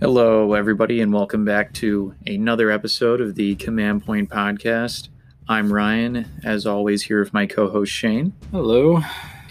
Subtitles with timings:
[0.00, 5.08] Hello, everybody, and welcome back to another episode of the Command Point Podcast.
[5.48, 8.32] I'm Ryan, as always, here with my co host Shane.
[8.50, 9.00] Hello.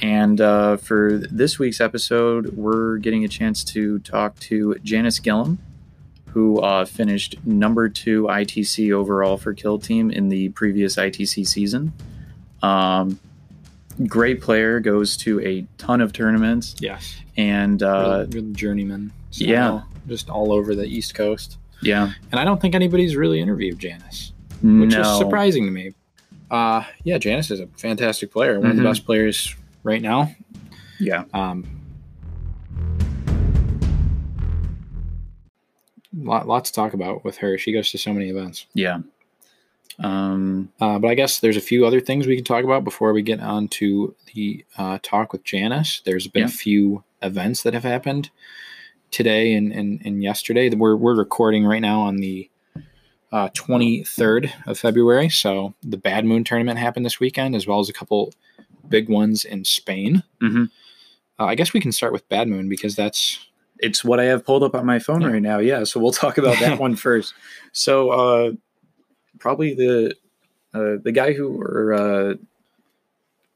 [0.02, 5.58] And uh, for this week's episode, we're getting a chance to talk to Janice Gillum,
[6.28, 11.92] who uh, finished number two ITC overall for Kill Team in the previous ITC season.
[12.62, 13.20] Um,
[14.06, 17.16] great player, goes to a ton of tournaments, Yes.
[17.36, 19.12] and uh, real, real journeyman.
[19.32, 19.82] yeah.
[20.08, 21.58] Just all over the East Coast.
[21.82, 24.32] yeah, And I don't think anybody's really interviewed Janice,
[24.62, 25.94] which no, is surprising to me.
[26.52, 28.80] Uh, yeah, Janice is a fantastic player, one of Mhm.
[28.80, 30.34] the best players right now.
[31.00, 31.66] yeah, Um,
[36.18, 37.58] lot, lot to talk about with her.
[37.58, 38.66] She goes to so many events.
[38.74, 39.00] yeah.
[40.00, 43.14] Um, Uh, but I guess there's a few other things we can talk about before
[43.14, 46.02] we get on to the uh, talk with Janice.
[46.06, 46.48] There's been Yeah.
[46.48, 48.30] a few events that have happened
[49.16, 50.70] today and, and, and yesterday.
[50.70, 52.50] We're, we're recording right now on the
[53.32, 55.30] uh, 23rd of February.
[55.30, 58.34] So the Bad Moon tournament happened this weekend, as well as a couple
[58.90, 60.24] big ones in Spain.
[60.42, 60.70] Mhm.
[61.40, 63.40] Uh, I guess we can start with Bad Moon because that's
[63.80, 65.28] it's what I have pulled up on my phone Yeah.
[65.32, 65.60] right now.
[65.60, 67.34] Yeah, so we'll talk about that one first.
[67.74, 68.52] So, uh,
[69.40, 70.16] probably the
[70.74, 72.34] uh, the guy who or uh,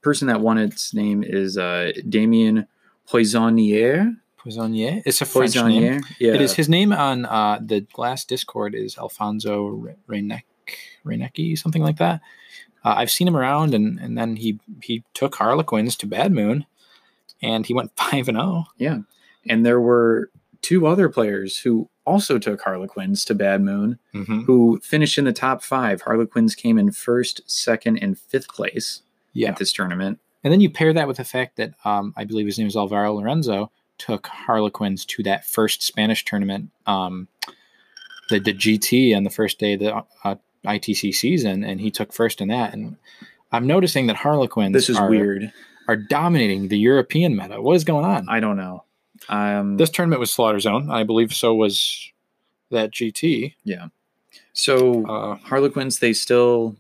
[0.02, 2.68] person that won its name is uh, Damien
[3.08, 4.14] Poissonnier.
[4.56, 5.02] Poissonnier.
[5.06, 6.02] It's a French name.
[6.20, 10.44] Yeah, It is his name on uh, the Glass Discord is Alfonso Re- Reinek,
[11.06, 12.22] Reinecki, something like that.
[12.84, 16.66] Uh, I've seen him around, and, and then he he took Harlequins to Bad Moon,
[17.42, 18.66] and he went five and oh.
[18.78, 19.06] zero.
[19.48, 20.30] and there were
[20.62, 24.42] two other players who also took Harlequins to Bad Moon, Mm-hmm.
[24.44, 26.02] who finished in the top five.
[26.02, 29.02] Harlequins came in first, second, and fifth place
[29.34, 30.20] Yeah, at this tournament.
[30.44, 32.76] and then you pair that with the fact that um, I believe his name is
[32.78, 37.28] Alvaro Lorenzo took Harlequins to that first Spanish tournament, um,
[38.30, 39.94] the the GT on the first day of the
[40.24, 40.36] uh,
[40.66, 42.74] ITC season, and he took first in that.
[42.74, 42.98] And
[43.52, 45.52] I'm noticing that Harlequins This is are, weird.
[45.88, 47.62] are dominating the European meta.
[47.62, 48.28] What is going on?
[48.30, 48.84] I don't know.
[49.28, 50.90] Um, this tournament was Slaughter Zone.
[50.90, 52.10] I believe so was
[52.72, 53.56] that GT.
[53.64, 53.88] Yeah.
[54.54, 56.76] So Uh, Harlequins they still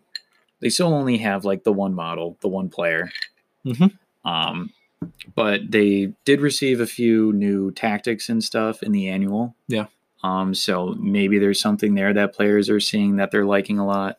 [0.61, 3.11] they still only have like the one model, the one player.
[3.65, 3.97] Mhm.
[4.25, 4.71] Um,
[5.35, 9.55] but they did receive a few new tactics and stuff in the annual.
[9.67, 9.85] Yeah.
[10.23, 14.17] Um, so maybe there's something there that players are seeing that they're liking a lot.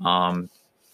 [0.00, 0.48] Um,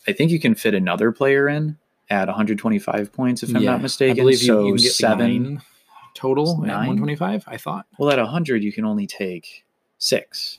[0.08, 3.82] I think you can fit another player in at 125 points if I'm yeah, not
[3.82, 4.20] mistaken.
[4.20, 5.42] I believe so you can get seven.
[5.42, 5.62] nine
[6.14, 7.44] total at 125.
[7.46, 7.86] I thought.
[7.98, 9.64] Well, at 100 you can only take
[9.98, 10.58] six.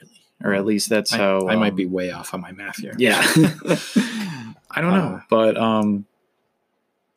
[0.00, 0.20] Really?
[0.42, 2.78] Or at least that's I, how I might um, be way off on my math
[2.78, 2.94] here.
[2.96, 3.20] Yeah.
[4.70, 6.06] I don't know, Uh, but um,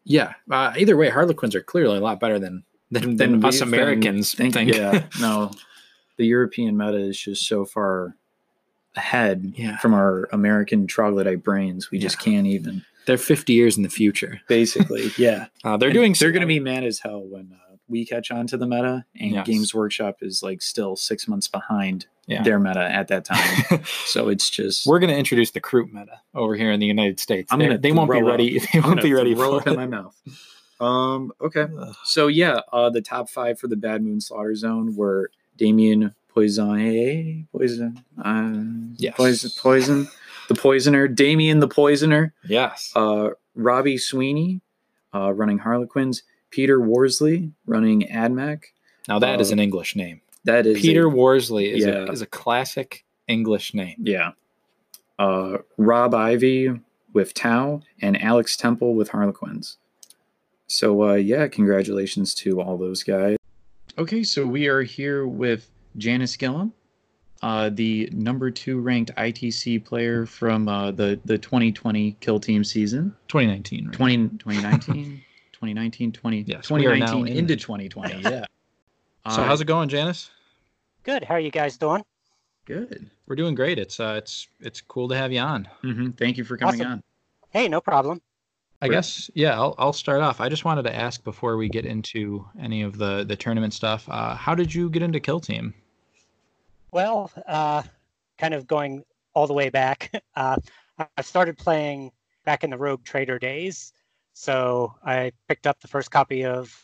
[0.03, 0.34] Yeah.
[0.50, 4.35] Uh, either way, Harlequins are clearly a lot better than than, than then us Americans
[4.35, 4.73] been think.
[4.73, 5.51] Yeah, no,
[6.17, 8.16] the European meta is just so far
[8.97, 9.78] ahead Yeah.
[9.78, 11.90] from our American troglodyte brains.
[11.91, 12.84] We just can't even.
[13.07, 14.41] They're 50 years in the future.
[14.47, 16.16] Basically, yeah, Uh, they're And doing.
[16.19, 19.06] They're going to be mad as hell when uh, we catch on to the meta,
[19.19, 19.46] and Yes.
[19.46, 22.41] Games Workshop is like still six months behind Yeah.
[22.44, 23.84] their meta at that time.
[24.06, 27.19] so it's just We're going to introduce the croup meta over here in the United
[27.19, 27.52] States.
[27.52, 28.31] I'm gonna they won't be throw up.
[28.31, 28.59] ready.
[28.74, 30.16] They won't be ready for up in my mouth.
[30.79, 31.31] Um.
[31.40, 31.68] Okay.
[32.03, 37.47] So yeah, uh, the top five for the Bad Moon Slaughter Zone were Damien Poison,
[37.52, 39.16] Poison, uh, Yes.
[39.16, 40.08] Poison, Poison,
[40.47, 42.91] the Poisoner, Damien the Poisoner, Yes.
[42.96, 44.62] uh, Robbie Sweeney,
[45.13, 48.63] uh, running Harlequins, Peter Worsley running AdMech.
[49.07, 50.22] Now that is uh, an English name.
[50.44, 52.06] That is Peter a- Worsley is, yeah.
[52.06, 53.95] a, is a classic English name.
[54.00, 54.31] yeah.
[55.19, 56.72] Uh, Rob Ivy
[57.13, 59.78] with Tau and Alex Temple with Harlequins.
[60.66, 63.38] So uh, yeah, congratulations to all those guys.
[64.00, 66.73] Okay, so we are here with Janice Gillum,
[67.44, 73.16] uh, the number two ranked ITC player from uh, the the 2020 Kill Team season,
[73.28, 73.88] 2019.
[73.88, 73.94] Right?
[73.94, 75.23] 20, 2019,
[75.72, 78.22] 2019, 20, Yes, now 2019 in- into 2020.
[78.22, 78.46] Yeah.
[79.29, 80.31] So how's it going, Janice?
[81.03, 81.23] Good.
[81.23, 82.03] How are you guys doing?
[82.66, 83.09] good?
[83.28, 83.78] We're doing great.
[83.79, 85.67] It's uh, it's it's cool to have you on.
[85.84, 86.11] Mm-hmm.
[86.11, 86.91] Thank you for coming Awesome.
[86.93, 87.03] on.
[87.52, 88.22] Hey, no problem.
[88.81, 88.97] I Great.
[88.97, 89.53] guess yeah.
[89.53, 90.41] I'll I'll start off.
[90.41, 94.07] I just wanted to ask before we get into any of the the tournament stuff.
[94.09, 95.73] Uh, how did you get into Kill Team?
[96.91, 97.84] Well, uh,
[98.37, 99.03] kind of going
[99.35, 100.11] all the way back.
[100.35, 100.55] Uh,
[101.17, 102.11] I started playing
[102.46, 103.91] back in the Rogue Trader days.
[104.41, 106.76] So I picked up the first copy of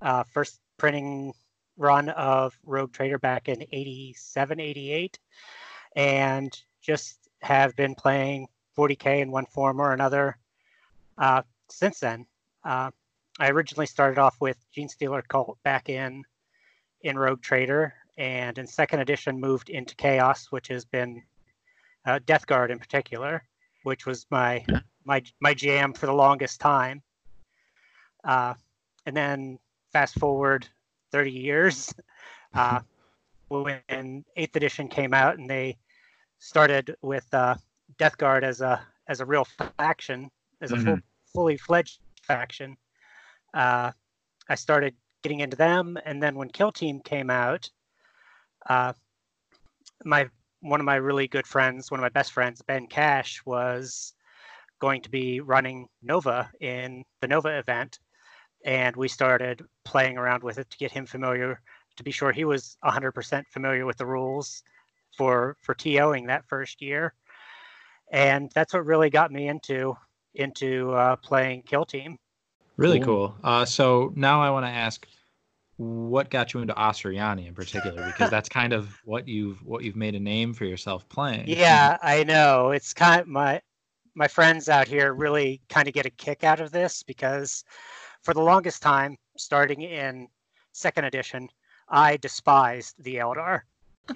[0.00, 1.34] uh, first printing
[1.76, 5.18] run of Rogue Trader back in 87, 88,
[5.96, 10.38] and just have been playing 40K in one form or another
[11.18, 12.24] uh, since then.
[12.64, 12.90] Uh,
[13.38, 16.24] I originally started off with Genestealer Cult back in
[17.02, 21.22] in Rogue Trader, and in second edition moved into Chaos, which has been
[22.06, 23.42] uh, Death Guard in particular,
[23.82, 24.64] which was my
[25.04, 27.02] my my jam for the longest time.
[28.24, 28.54] Uh,
[29.06, 29.58] and then
[29.92, 30.68] fast forward
[31.12, 31.94] 30 years,
[32.54, 32.80] uh,
[33.48, 35.78] when Eighth Edition came out, and they
[36.38, 37.54] started with uh,
[37.96, 39.46] Death Guard as a as a real
[39.78, 40.30] faction,
[40.60, 40.84] as a mm-hmm.
[40.84, 40.98] full,
[41.32, 42.76] fully fledged faction.
[43.54, 43.92] Uh,
[44.48, 47.70] I started getting into them, and then when Kill Team came out,
[48.68, 48.92] uh,
[50.04, 50.28] my
[50.60, 54.12] one of my really good friends, one of my best friends, Ben Cash, was
[54.80, 57.98] going to be running Nova in the Nova event,
[58.64, 61.60] and we started playing around with it to get him familiar,
[61.96, 64.62] to be sure he was 100% familiar with the rules
[65.16, 67.14] for for TOing that first year,
[68.12, 69.96] and that's what really got me into
[70.34, 72.18] into uh, playing Kill Team.
[72.76, 73.30] Really cool.
[73.30, 73.36] cool.
[73.42, 75.04] Uh, so now I want to ask,
[75.78, 78.06] what got you into Asuryani in particular?
[78.06, 81.48] Because that's kind of what you've what you've made a name for yourself playing.
[81.48, 82.70] Yeah, I know.
[82.70, 83.60] It's kind of my
[84.18, 87.64] my friends out here really kind of get a kick out of this because
[88.22, 90.26] for the longest time, starting in
[90.72, 91.48] second edition,
[91.88, 93.60] I despised the Eldar.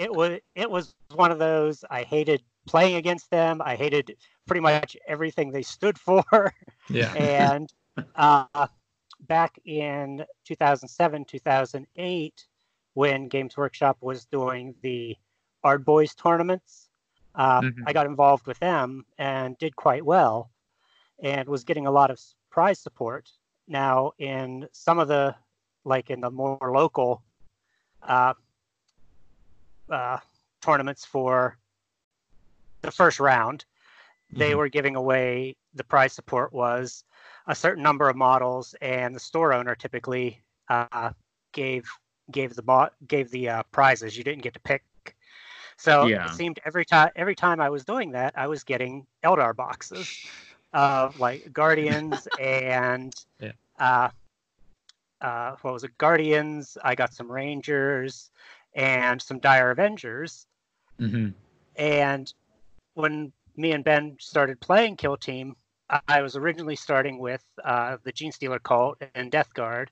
[0.00, 3.62] It was it was one of those I hated playing against them.
[3.64, 4.16] I hated
[4.46, 6.52] pretty much everything they stood for.
[6.90, 7.12] Yeah.
[7.14, 7.72] and
[8.16, 8.66] uh,
[9.20, 12.46] back in 2007, 2008,
[12.94, 15.16] when Games Workshop was doing the
[15.62, 16.88] 'Ard Boyz tournaments.
[17.34, 17.84] Uh, mm-hmm.
[17.87, 20.50] I got involved with them and did quite well
[21.23, 22.20] and was getting a lot of
[22.50, 23.31] prize support.
[23.69, 25.34] Now, in some of the,
[25.84, 27.23] like in the more local
[28.02, 28.34] uh,
[29.88, 30.19] uh,
[30.61, 31.56] tournaments for
[32.82, 33.64] the first round,
[34.29, 34.38] mm-hmm.
[34.38, 37.05] they were giving away the prize support was
[37.46, 41.11] a certain number of models, and the store owner typically uh,
[41.52, 41.88] gave
[42.31, 44.17] gave the gave the uh, prizes.
[44.17, 44.84] You didn't get to pick.
[45.82, 46.26] So yeah.
[46.26, 50.25] it seemed every time every time I was doing that, I was getting Eldar boxes
[50.73, 53.50] of like Guardians and yeah.
[53.81, 54.11] uh,
[55.20, 55.99] uh, what was it?
[55.99, 56.79] Guardians.
[56.84, 58.31] I got some Rangers
[58.76, 60.46] and some Dire Avengers.
[61.00, 61.31] Mm-hmm.
[61.75, 62.32] And
[62.94, 65.56] when me and Ben started playing Kill Team,
[66.06, 69.90] I was originally starting with uh, the Genestealer cult and Death Guard,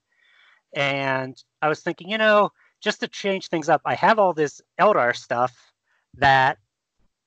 [0.73, 4.63] and I was thinking, you know, just to change things up, I have all this
[4.79, 5.70] Eldar stuff
[6.19, 6.59] that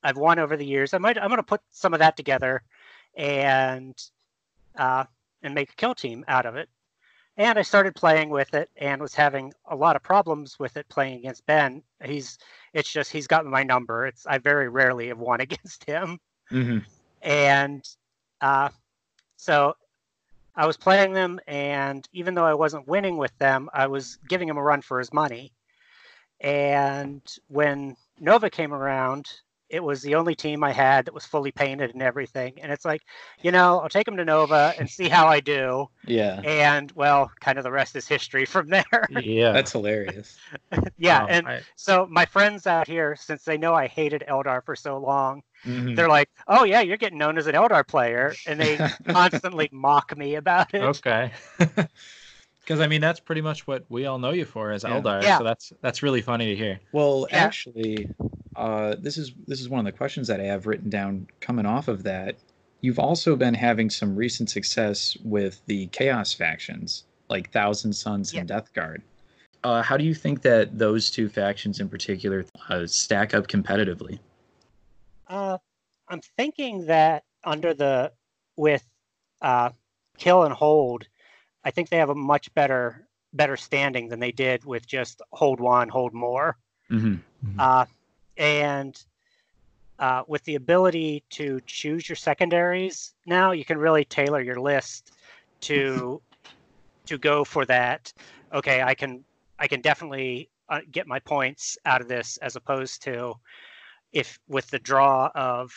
[0.04, 0.94] I've won over the years.
[0.94, 2.62] I might I'm going to put some of that together
[3.16, 3.96] and
[4.76, 5.06] uh,
[5.42, 6.70] and make a kill team out of it.
[7.36, 10.88] And I started playing with it and was having a lot of problems with it
[10.90, 11.82] playing against Ben.
[12.04, 12.38] He's
[12.74, 14.06] it's just he's got my number.
[14.06, 16.20] It's I very rarely have won against him.
[16.52, 16.80] Mm-hmm.
[17.22, 17.88] And
[18.42, 18.70] uh,
[19.38, 19.76] so
[20.56, 24.48] I was playing them, and even though I wasn't winning with them, I was giving
[24.48, 25.52] him a run for his money.
[26.42, 29.30] And when Nova came around,
[29.74, 32.54] it was the only team I had that was fully painted and everything.
[32.62, 33.02] And it's like,
[33.42, 35.90] you know, I'll take them to Nova and see how I do.
[36.06, 36.42] Yeah.
[36.46, 38.84] And well, kind of the rest is history from there.
[39.24, 39.52] Yeah.
[39.52, 40.38] That's hilarious.
[40.98, 41.24] yeah.
[41.24, 41.62] Um, and I...
[41.76, 45.96] so my friends out here, since they know I hated Eldar for so long, mm-hmm.
[45.96, 48.36] they're like, oh, yeah, you're getting known as an Eldar player.
[48.46, 48.78] And they
[49.08, 50.84] constantly mock me about it.
[50.84, 51.32] Okay.
[52.64, 54.92] Because I mean that's pretty much what we all know you for as yeah.
[54.92, 55.22] Eldar.
[55.22, 55.38] Yeah.
[55.38, 56.80] So that's that's really funny to hear.
[56.94, 57.38] Well, yeah.
[57.44, 58.10] actually,
[58.56, 61.66] uh, this is this is one of the questions that I have written down coming
[61.66, 62.38] off of that.
[62.82, 68.42] You've also been having some recent success with the Chaos factions, like Thousand Sons yeah.
[68.42, 69.02] and Death Guard.
[69.64, 74.20] Uh, how do you think that those two factions in particular uh, stack up competitively?
[75.28, 75.58] Uh,
[76.10, 78.12] I'm thinking that under the
[78.58, 78.86] with
[79.42, 79.70] uh,
[80.18, 81.08] kill and hold,
[81.64, 85.60] I think they have a much better better standing than they did with just hold
[85.60, 86.56] one, hold more.
[86.92, 87.16] Mm-hmm.
[87.16, 87.60] Mm-hmm.
[87.60, 87.86] Uh,
[88.38, 89.04] and
[90.00, 95.14] uh, with the ability to choose your secondaries now, you can really tailor your list
[95.62, 96.22] to
[97.06, 98.14] to go for that.
[98.54, 99.24] Okay, I can
[99.60, 103.34] I can definitely uh, get my points out of this as opposed to
[104.12, 105.72] if with the draw of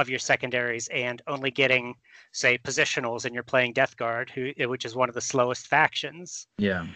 [0.00, 1.94] of your secondaries and only getting
[2.32, 6.46] say positionals and you're playing death guard who which is one of the slowest factions.
[6.58, 6.86] Yeah.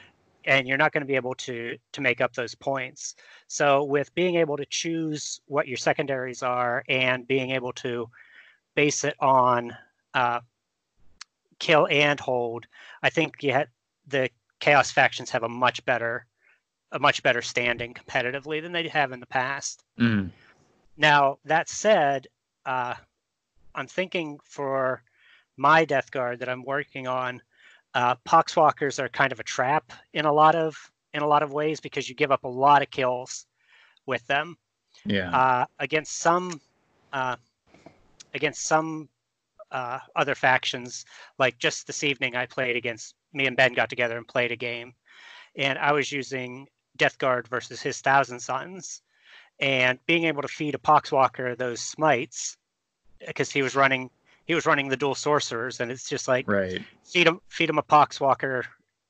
[0.47, 3.15] And you're not going to be able to to make up those points.
[3.49, 8.09] So with being able to choose what your secondaries are and being able to
[8.75, 9.77] base it on
[10.15, 10.41] uh,
[11.59, 12.67] kill and hold
[13.03, 13.69] i think you had
[14.09, 14.29] the
[14.61, 16.27] chaos factions have a much better
[16.93, 19.83] a much better standing competitively than they have in the past.
[19.99, 20.31] Mm.
[20.97, 22.27] now that said
[22.67, 22.95] uh,
[23.75, 25.03] I'm thinking for
[25.57, 27.41] my Death Guard that I'm working on,
[27.95, 30.77] uh, Poxwalkers are kind of a trap in a lot of
[31.13, 33.47] in a lot of ways because you give up a lot of kills
[34.07, 34.57] with them.
[35.07, 35.31] Yeah.
[35.31, 36.61] Uh, against some
[37.13, 37.37] uh,
[38.35, 39.09] against some
[39.71, 41.05] uh, other factions,
[41.39, 44.57] like just this evening, I played against me and Ben got together and played a
[44.57, 44.95] game,
[45.57, 49.03] and I was using Death Guard versus his Thousand Sons,
[49.61, 52.57] and being able to feed a Poxwalker those smites
[53.27, 54.11] because he was running
[54.47, 56.83] he was running the dual sorcerers, and it's just like right.
[57.05, 58.65] feed him feed him a Poxwalker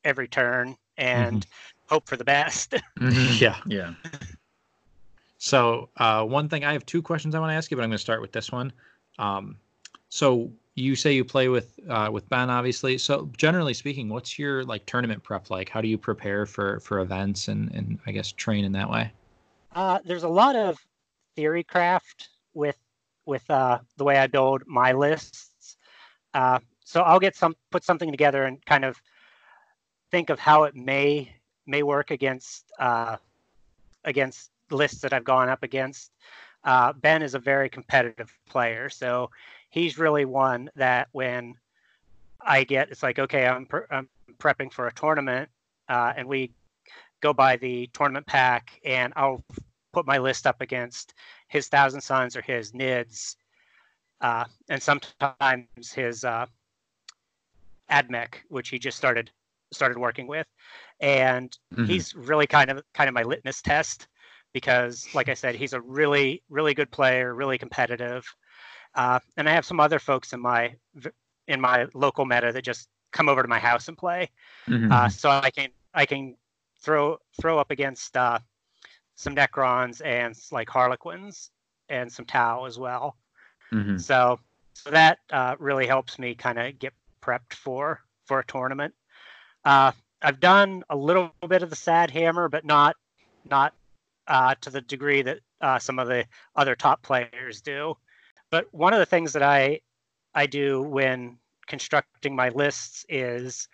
[0.05, 1.47] every turn and
[1.89, 2.75] hope for the best.
[2.99, 3.41] Mhm.
[3.41, 3.57] Yeah.
[3.67, 3.95] Yeah.
[5.39, 7.91] So uh, one thing I have two questions I want to ask you, but I'm
[7.91, 8.73] going to start with this one.
[9.19, 9.57] Um,
[10.09, 12.97] so you say you play with uh, with Ben, obviously.
[12.99, 15.69] So generally speaking, what's your like tournament prep like?
[15.69, 19.13] How do you prepare for for events and and I guess train in that way?
[19.75, 20.79] Uh, there's a lot of
[21.35, 22.79] theory craft with
[23.27, 25.77] with uh, the way I build my lists.
[26.33, 29.01] Uh, so I'll get some put something together and kind of
[30.11, 31.35] think of how it may
[31.67, 33.17] may work against uh,
[34.05, 36.13] against lists that I've gone up against.
[36.63, 39.31] Uh, ben is a very competitive player, so
[39.71, 41.55] he's really one that when
[42.41, 45.49] I get it's like okay, I'm, pre- I'm prepping for a tournament,
[45.89, 46.53] uh, and we
[47.25, 49.43] go by the tournament pack, and I'll
[49.95, 51.15] put my list up against
[51.49, 53.37] his Thousand Sons or his Nids,
[54.21, 56.47] uh, and sometimes his uh,
[57.91, 59.31] AdMech, which he just started
[59.73, 60.47] started working with,
[61.01, 61.87] and Mhm.
[61.89, 64.07] he's really kind of kind of my litmus test
[64.53, 68.25] because, like I said, he's a really really good player, really competitive,
[68.95, 70.75] uh, and I have some other folks in my
[71.49, 74.31] in my local meta that just come over to my house and play
[74.69, 74.91] Mhm.
[74.93, 76.37] uh, so I can I can
[76.85, 78.39] throw throw up against uh,
[79.15, 81.51] some Necrons and like Harlequins
[81.89, 83.17] and some Tau as well.
[83.73, 84.01] Mhm.
[84.01, 84.39] So
[84.75, 88.95] so that uh, really helps me kind of get prepped for for a tournament.
[89.65, 92.97] Uh, I've done a little bit of the Sad Hammer, but not
[93.51, 93.75] not
[94.27, 96.27] uh, to the degree that uh, some of the
[96.57, 97.97] other top players do.
[98.51, 99.81] But one of the things that I
[100.35, 103.69] I do when constructing my lists is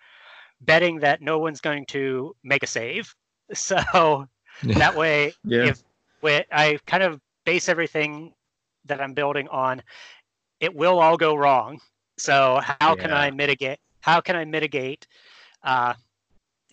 [0.61, 3.13] betting that no one's going to make a save.
[3.53, 4.27] So
[4.75, 5.65] that way, Yeah.
[5.67, 5.83] if
[6.21, 8.33] when I kind of base everything
[8.85, 9.81] that I'm building on,
[10.61, 11.81] it will all go wrong.
[12.17, 13.79] So how can I mitigate?
[14.01, 15.05] How can I mitigate,
[15.63, 15.95] uh,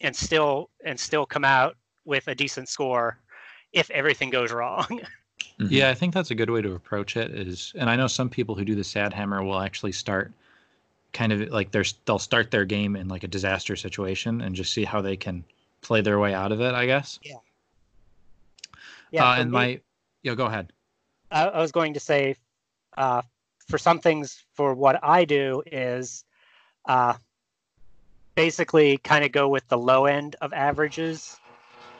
[0.00, 3.18] and still and still come out with a decent score
[3.72, 4.86] if everything goes wrong?
[5.60, 5.70] Mhm.
[5.70, 7.32] Yeah, I think that's a good way to approach it.
[7.32, 10.32] Is and I know some people who do the sad hammer will actually start
[11.12, 14.72] kind of like they're they'll start their game in like a disaster situation and just
[14.72, 15.44] see how they can
[15.80, 16.74] play their way out of it.
[16.74, 17.18] I guess.
[19.10, 19.80] Yeah, uh, and me- my
[20.22, 20.72] yeah, go ahead.
[21.30, 22.36] I, I was going to say,
[22.96, 23.22] uh,
[23.66, 26.24] for some things, for what I do is
[26.86, 27.14] uh,
[28.34, 31.38] basically kind of go with the low end of averages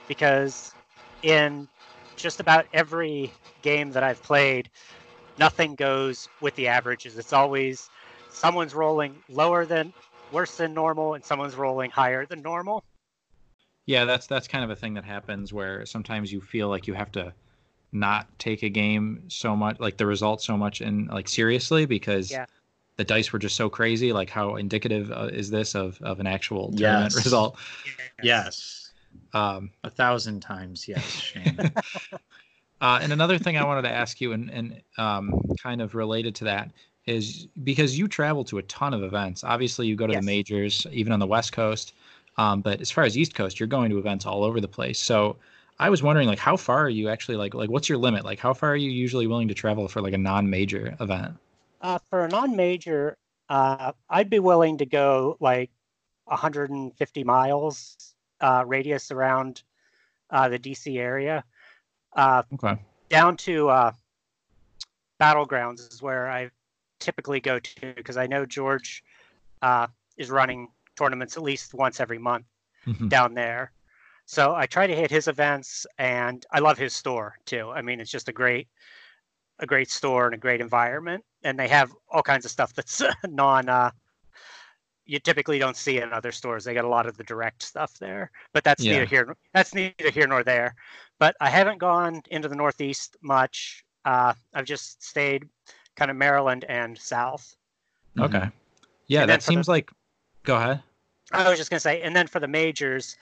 [0.07, 0.73] because
[1.23, 1.69] in
[2.17, 4.71] just about every game that I've played,
[5.39, 7.19] nothing goes with the averages.
[7.19, 7.91] It's always
[8.39, 9.93] someone's rolling lower than
[10.33, 12.85] worse than normal and someone's rolling higher than normal.
[13.87, 16.95] Yeah, that's that's kind of a thing that happens where sometimes you feel like you
[16.95, 17.33] have to
[17.91, 22.31] not take a game so much like the result so much and like seriously because
[22.31, 22.45] Yeah.
[22.97, 26.27] the dice were just so crazy like how indicative uh, is this of of an
[26.27, 27.25] actual tournament Yes.
[27.25, 27.59] result
[28.23, 28.93] Yes.
[29.33, 31.59] um A thousand times, yes, Shane.
[32.81, 36.37] Uh, and another thing I wanted to ask you, and, and um, kind of related
[36.37, 36.71] to that,
[37.09, 39.43] is because you travel to a ton of events.
[39.43, 40.23] Obviously, you go to Yes.
[40.23, 41.95] the majors, even on the West Coast.
[42.37, 44.99] Um, but as far as East Coast, you're going to events all over the place.
[45.01, 45.37] So
[45.79, 47.55] I was wondering, like, how far are you actually like?
[47.55, 48.25] Like, what's your limit?
[48.25, 51.35] Like, how far are you usually willing to travel for like a non-major event?
[51.81, 53.17] Uh, for a non-major,
[53.49, 55.71] uh, I'd be willing to go like
[56.27, 57.97] 150 miles
[58.41, 59.63] uh, radius around
[60.31, 61.45] uh, the DC area.
[62.15, 62.81] Uh, Okay.
[63.09, 63.93] down to uh,
[65.21, 66.51] battlegrounds is where I
[67.01, 69.03] typically go to because I know George
[69.63, 69.87] uh,
[70.17, 72.47] is running tournaments at least once every month
[72.87, 73.09] Mhm.
[73.09, 73.73] down there.
[74.27, 77.71] So I try to hit his events, and I love his store too.
[77.71, 78.69] I mean, it's just a great,
[79.59, 83.03] a great store and a great environment, and they have all kinds of stuff that's
[83.29, 83.69] non.
[83.69, 83.91] Uh,
[85.07, 86.65] you typically don't see in other stores.
[86.65, 88.93] They got a lot of the direct stuff there, but that's Yeah.
[88.93, 89.37] neither here.
[89.55, 90.75] That's neither here nor there.
[91.19, 93.85] But I haven't gone into the Northeast much.
[94.05, 95.49] Uh, I've just stayed
[95.99, 97.57] kind of Maryland and South.
[98.19, 98.49] Okay.
[99.09, 99.91] Yeah, And that for the- seems like.
[100.45, 100.83] Go ahead.
[101.33, 103.17] I was just gonna say, and then for the majors,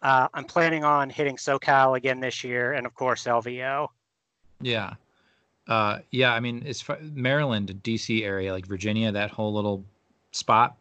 [0.00, 3.88] uh, I'm planning on hitting SoCal again this year, and of course LVO.
[4.60, 4.94] Yeah.
[5.68, 9.84] Uh, yeah, I mean, it's Maryland, DC area, like Virginia, that whole little
[10.32, 10.76] spot.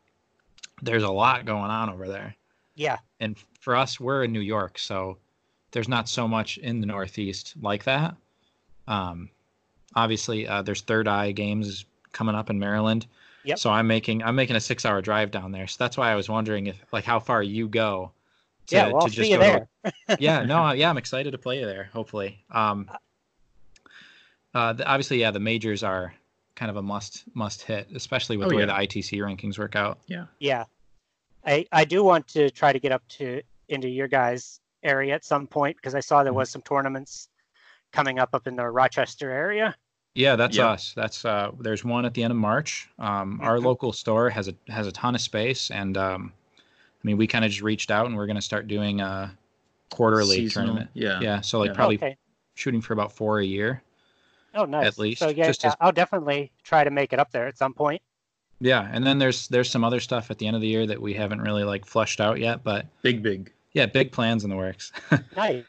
[0.81, 2.35] There's a lot going on over there.
[2.75, 5.17] Yeah, And for us, we're in New York, so
[5.71, 8.15] there's not so much in the Northeast like that.
[8.87, 9.29] Um,
[9.95, 13.05] obviously, uh, there's Third Eye games coming up in Maryland.
[13.43, 13.57] Yep.
[13.59, 15.67] So I'm making I'm making a six hour drive down there.
[15.67, 18.11] So that's why I was wondering if like how far you go.
[18.67, 19.67] To, yeah, well, I'll see you there.
[20.19, 21.89] yeah, no, yeah, I'm excited to play you there.
[21.91, 22.43] Hopefully.
[22.51, 22.89] Um,
[24.53, 26.13] uh, the, obviously, yeah, the majors are
[26.55, 28.79] kind of a must must hit, especially with oh, the way yeah.
[28.79, 29.97] the ITC rankings work out.
[30.07, 30.25] Yeah.
[30.39, 30.65] Yeah.
[31.45, 35.25] I I do want to try to get up to into your guys' area at
[35.25, 36.37] some point because I saw there mm-hmm.
[36.37, 37.29] was some tournaments
[37.91, 39.75] coming up up in the Rochester area.
[40.13, 40.67] Yeah, that's yep.
[40.67, 40.93] us.
[40.95, 42.89] That's uh there's one at the end of March.
[42.99, 43.43] Um mm-hmm.
[43.43, 47.27] our local store has a has a ton of space and um I mean we
[47.27, 49.35] kind of just reached out and we're going to start doing a
[49.89, 50.67] quarterly Seasonal.
[50.67, 50.89] tournament.
[50.93, 51.19] Yeah.
[51.21, 51.75] Yeah, so like yeah.
[51.75, 52.17] probably okay.
[52.55, 53.83] shooting for about 4 a year.
[54.53, 54.85] Oh, nice.
[54.85, 55.19] At least.
[55.19, 55.75] So yeah, just as...
[55.79, 58.01] I'll definitely try to make it up there at some point.
[58.59, 61.01] Yeah, and then there's there's some other stuff at the end of the year that
[61.01, 63.51] we haven't really like flushed out yet, but big big.
[63.73, 64.91] Yeah, big plans in the works.
[65.35, 65.63] nice.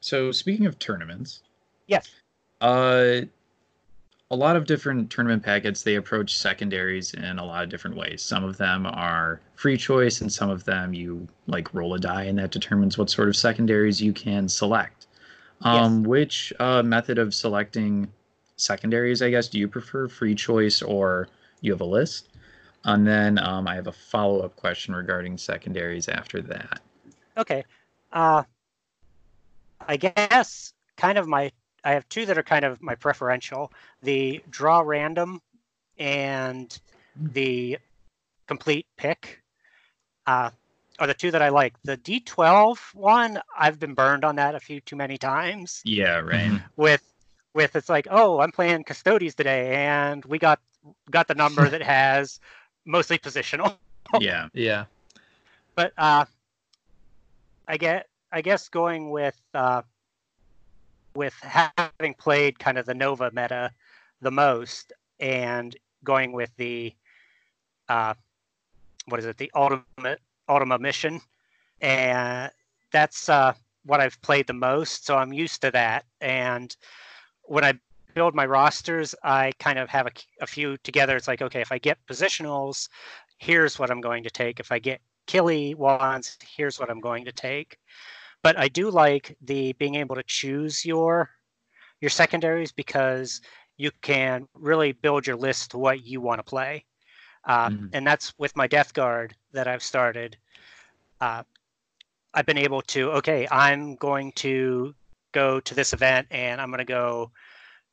[0.00, 1.40] So speaking of tournaments,
[1.86, 2.10] yes.
[2.60, 3.22] Uh,
[4.32, 8.22] a lot of different tournament packets they approach secondaries in a lot of different ways.
[8.22, 12.24] Some of them are free choice, and some of them you like roll a die,
[12.24, 15.08] and that determines what sort of secondaries you can select.
[15.62, 16.06] Um, yes.
[16.06, 18.10] Which uh, method of selecting
[18.56, 20.06] secondaries, I guess, do you prefer?
[20.06, 21.28] Free choice or
[21.60, 22.28] you have a list?
[22.84, 26.80] And then um, I have a follow up question regarding secondaries after that.
[27.36, 27.64] Okay.
[28.12, 28.44] Uh,
[29.86, 31.50] I guess kind of my
[31.84, 33.72] I have two that are kind of my preferential:
[34.02, 35.40] the draw random
[35.98, 36.78] and
[37.16, 37.78] the
[38.46, 39.42] complete pick.
[40.26, 40.50] Uh,
[41.00, 41.74] are the two that I like.
[41.82, 45.80] The D12 one, I've been burned on that a few too many times.
[45.84, 46.60] Yeah, right.
[46.76, 47.02] With
[47.54, 50.60] with it's like, oh, I'm playing custodes today, and we got
[51.10, 52.38] got the number that has
[52.84, 53.76] mostly positional.
[54.20, 54.84] yeah, yeah.
[55.74, 56.26] But uh,
[57.66, 59.82] I get, I guess going with uh,
[61.14, 63.70] with having played kind of the Nova meta
[64.20, 66.94] the most, and going with the
[67.88, 68.14] uh,
[69.06, 71.20] what is it, the ultimate Ultima mission,
[71.80, 72.50] and
[72.92, 73.52] that's uh,
[73.84, 75.06] what I've played the most.
[75.06, 76.04] So I'm used to that.
[76.20, 76.74] And
[77.42, 77.74] when I
[78.14, 81.16] build my rosters, I kind of have a, a few together.
[81.16, 82.88] It's like, okay, if I get positionals,
[83.38, 84.60] here's what I'm going to take.
[84.60, 87.78] If I get killy ones, here's what I'm going to take.
[88.42, 91.30] But I do like the being able to choose your
[92.00, 93.40] your secondaries because
[93.76, 96.84] you can really build your list to what you want to play.
[97.44, 97.86] Uh, mm-hmm.
[97.92, 100.36] And that's with my Death Guard that I've started.
[101.20, 101.42] Uh,
[102.34, 104.94] I've been able to, okay, I'm going to
[105.32, 107.30] go to this event and I'm going to go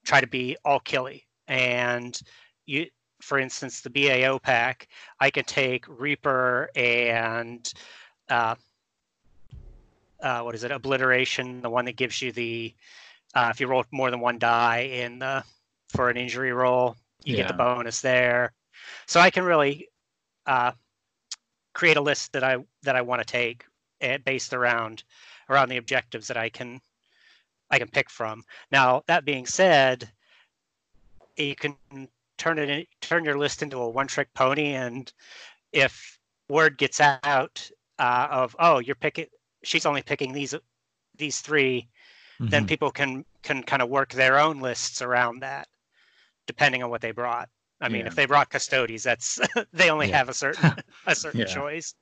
[0.06, 1.26] try to be all killy.
[1.48, 2.20] And
[2.66, 2.88] you,
[3.22, 4.88] for instance, the BAO pack,
[5.20, 7.72] I can take Reaper and
[8.30, 8.56] uh,
[10.22, 10.72] uh, what is it?
[10.72, 12.74] Obliteration, the one that gives you the
[13.36, 15.44] uh, if you roll more than one die in the
[15.90, 17.44] for an injury roll, you yeah.
[17.44, 18.54] get the bonus there
[19.06, 19.90] so I can really
[20.46, 20.72] uh,
[21.74, 23.66] create a list that I that I want to take
[24.02, 25.04] uh, based around
[25.50, 26.82] around the objectives that I can
[27.70, 28.44] I can pick from.
[28.72, 30.10] Now that being said,
[31.36, 31.76] you can
[32.38, 35.12] turn it in, turn your list into a one trick pony, and
[35.72, 36.18] if
[36.50, 39.28] word gets out uh, of oh you're picking
[39.68, 40.56] she's only picking these
[41.18, 41.88] these 3
[42.40, 42.50] mm-hmm.
[42.50, 45.68] then people can can kind of work their own lists around that
[46.46, 47.50] depending on what they brought
[47.80, 48.08] I mean, yeah.
[48.08, 49.40] if they brought custodes, that's
[49.74, 50.18] they only yeah.
[50.18, 50.74] have a certain
[51.06, 51.46] a certain yeah.
[51.46, 51.94] choice.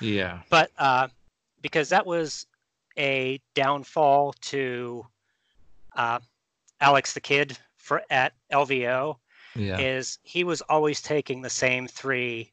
[0.00, 0.40] Yeah.
[0.50, 1.08] But uh,
[1.62, 2.46] because that was
[2.98, 5.06] a downfall to
[5.96, 6.18] uh,
[6.80, 9.16] Alex the Kid for at LVO,
[9.56, 12.52] is he was always taking the same three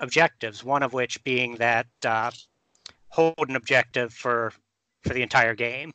[0.00, 0.62] objectives.
[0.62, 2.32] One of which being that uh,
[3.14, 4.52] hold an objective for
[5.02, 5.92] for the entire game,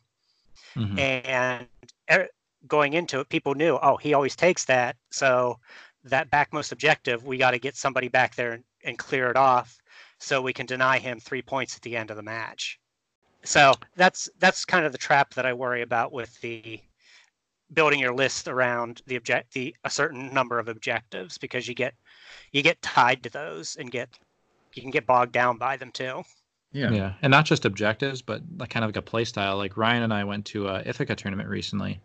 [0.74, 0.98] mm-hmm.
[0.98, 1.66] and
[2.10, 2.28] er,
[2.66, 5.58] going into it, people knew, oh, he always takes that, so
[6.04, 9.78] that backmost objective, we got to get somebody back there and, and clear it off
[10.18, 12.78] so we can deny him three points at the end of the match.
[13.42, 16.80] So that's that's kind of the trap that I worry about with the
[17.72, 21.94] building your list around the object the a certain number of objectives because you get
[22.52, 24.18] you get tied to those and get
[24.74, 26.22] you can get bogged down by them too.
[26.72, 26.90] Yeah.
[26.90, 27.12] Yeah.
[27.22, 29.56] And not just objectives, but like kind of like a play style.
[29.56, 32.00] Like Ryan and I went to a Ithaca tournament recently.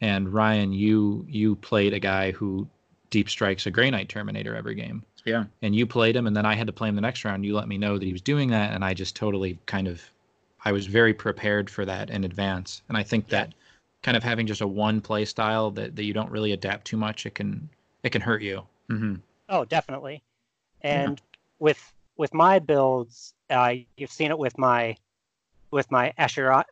[0.00, 2.66] And Ryan, you you played a guy who
[3.10, 5.02] deep strikes a Grey Knight Terminator every game.
[5.24, 5.44] Yeah.
[5.62, 7.44] And you played him, and then I had to play him the next round.
[7.44, 10.02] You let me know that he was doing that, and I just totally kind of,
[10.64, 12.82] I was very prepared for that in advance.
[12.88, 13.40] And I think yeah.
[13.40, 13.54] that
[14.02, 16.96] kind of having just a one play style that, that you don't really adapt too
[16.96, 17.68] much, it can
[18.02, 18.62] it can hurt you.
[18.88, 19.16] Mm-hmm.
[19.50, 20.22] Oh, definitely.
[20.80, 21.38] And yeah.
[21.58, 24.96] with with my builds, uh, you've seen it with my
[25.70, 26.62] with my Asher uh,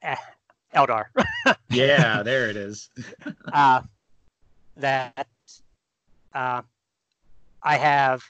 [0.74, 1.06] Eldar.
[1.70, 2.90] yeah, there it is.
[3.52, 3.82] uh,
[4.76, 5.26] that
[6.34, 6.62] uh,
[7.62, 8.22] I have.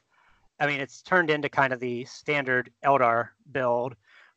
[0.61, 3.95] I mean, it's turned into kind of the standard Eldar build,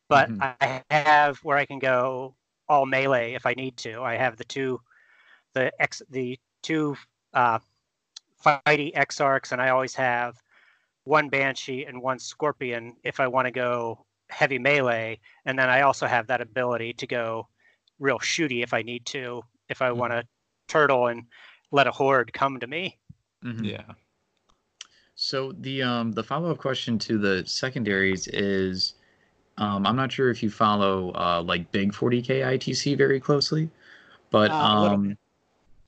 [0.08, 0.42] but mm-hmm.
[0.60, 2.34] I have where I can go
[2.68, 4.02] all melee if I need to.
[4.02, 4.80] I have the two,
[5.52, 6.96] the X, the two
[7.34, 7.58] uh,
[8.44, 10.41] fighty Exarchs, and I always have
[11.04, 15.82] one Banshee and one Scorpion if I want to go heavy melee, and then I
[15.82, 17.48] also have that ability to go
[17.98, 19.98] real shooty if I need to, if I mm-hmm.
[19.98, 20.24] want to
[20.68, 21.24] turtle and
[21.70, 22.98] let a horde come to me.
[23.44, 23.64] Mm-hmm.
[23.64, 23.82] Yeah.
[25.14, 28.94] So the um the follow up question to the secondaries is,
[29.58, 33.70] um, I'm not sure if you follow uh, like big 40k ITC very closely,
[34.30, 35.18] but uh, um,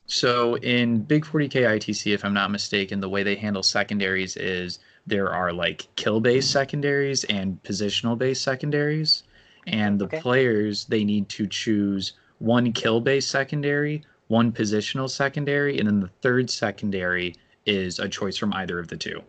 [0.06, 4.80] so in big 40k ITC, if I'm not mistaken, the way they handle secondaries is
[5.06, 9.24] there are like kill based secondaries and positional based secondaries,
[9.66, 10.20] and the okay.
[10.20, 16.10] players they need to choose one kill based secondary, one positional secondary, and then the
[16.22, 17.34] third secondary
[17.66, 19.22] is a choice from either of the two.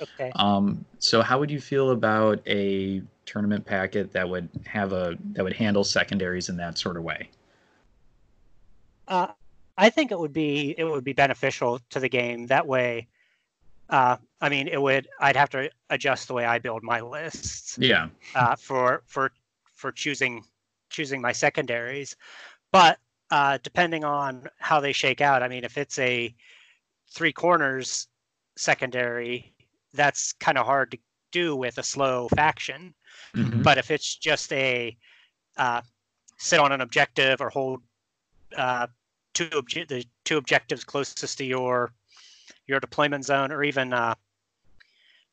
[0.00, 0.30] Okay.
[0.36, 5.42] Um, so how would you feel about a tournament packet that would have a that
[5.42, 7.30] would handle secondaries in that sort of way?
[9.08, 9.28] Uh,
[9.78, 13.08] I think it would be it would be beneficial to the game that way.
[13.88, 15.08] Uh, I mean, it would.
[15.20, 17.78] I'd have to adjust the way I build my lists.
[17.80, 18.08] Yeah.
[18.34, 19.32] Uh, for for
[19.74, 20.44] for choosing
[20.90, 22.16] choosing my secondaries,
[22.72, 22.98] but
[23.30, 25.42] uh, depending on how they shake out.
[25.42, 26.34] I mean, if it's a
[27.10, 28.08] three corners
[28.56, 29.54] secondary,
[29.94, 30.98] that's kind of hard to
[31.32, 32.94] do with a slow faction.
[33.34, 33.62] Mm-hmm.
[33.62, 34.96] But if it's just a
[35.56, 35.80] uh,
[36.38, 37.82] sit on an objective or hold
[38.56, 38.86] uh,
[39.34, 41.92] two obje- the two objectives closest to your
[42.66, 44.14] your deployment zone, or even uh,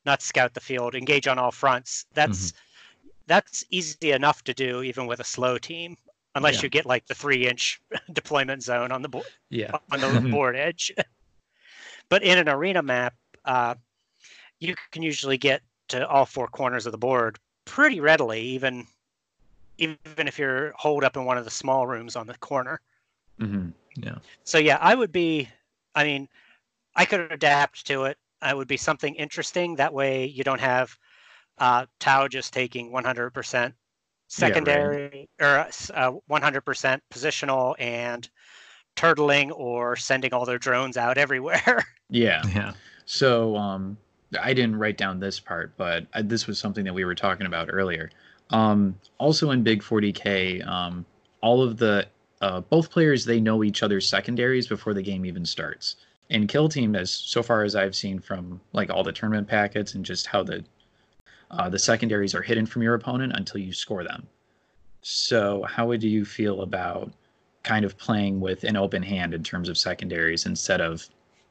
[0.06, 2.06] not scout the field, engage on all fronts.
[2.14, 3.10] That's mm-hmm.
[3.28, 5.98] that's easy enough to do even with a slow team,
[6.36, 6.64] unless yeah.
[6.64, 7.82] you get like the three inch
[8.14, 9.26] deployment zone on the board.
[9.50, 10.92] Yeah, on the board edge.
[12.10, 13.76] but in an arena map, uh,
[14.60, 18.88] you can usually get to all four corners of the board pretty readily, even
[19.78, 22.80] even if you're holed up in one of the small rooms on the corner.
[23.40, 23.70] Mm-hmm.
[23.96, 24.16] Yeah.
[24.44, 25.50] So yeah, I would be.
[25.96, 26.28] I mean,
[26.96, 28.18] I could adapt to it.
[28.44, 29.76] I would be something interesting.
[29.76, 30.96] That way, you don't have
[31.58, 33.74] uh, Tau just taking 100%
[34.28, 35.70] secondary yeah, right.
[35.92, 38.30] or uh, 100% positional and
[38.96, 41.86] turtling or sending all their drones out everywhere.
[42.10, 42.44] yeah.
[42.54, 42.74] Yeah.
[43.06, 43.98] So um,
[44.42, 47.48] I didn't write down this part, but I, this was something that we were talking
[47.48, 48.10] about earlier.
[48.50, 51.06] Um, also in Big 40K, um,
[51.42, 52.08] all of the
[52.42, 55.96] uh, both players they know each other's secondaries before the game even starts.
[56.34, 59.94] In Kill Team, as so far as I've seen from like all the tournament packets
[59.94, 60.66] and just how the
[61.52, 64.28] uh, the secondaries are hidden from your opponent until you score them.
[65.02, 67.12] So, how would you feel about
[67.62, 71.08] kind of playing with an open hand in terms of secondaries instead of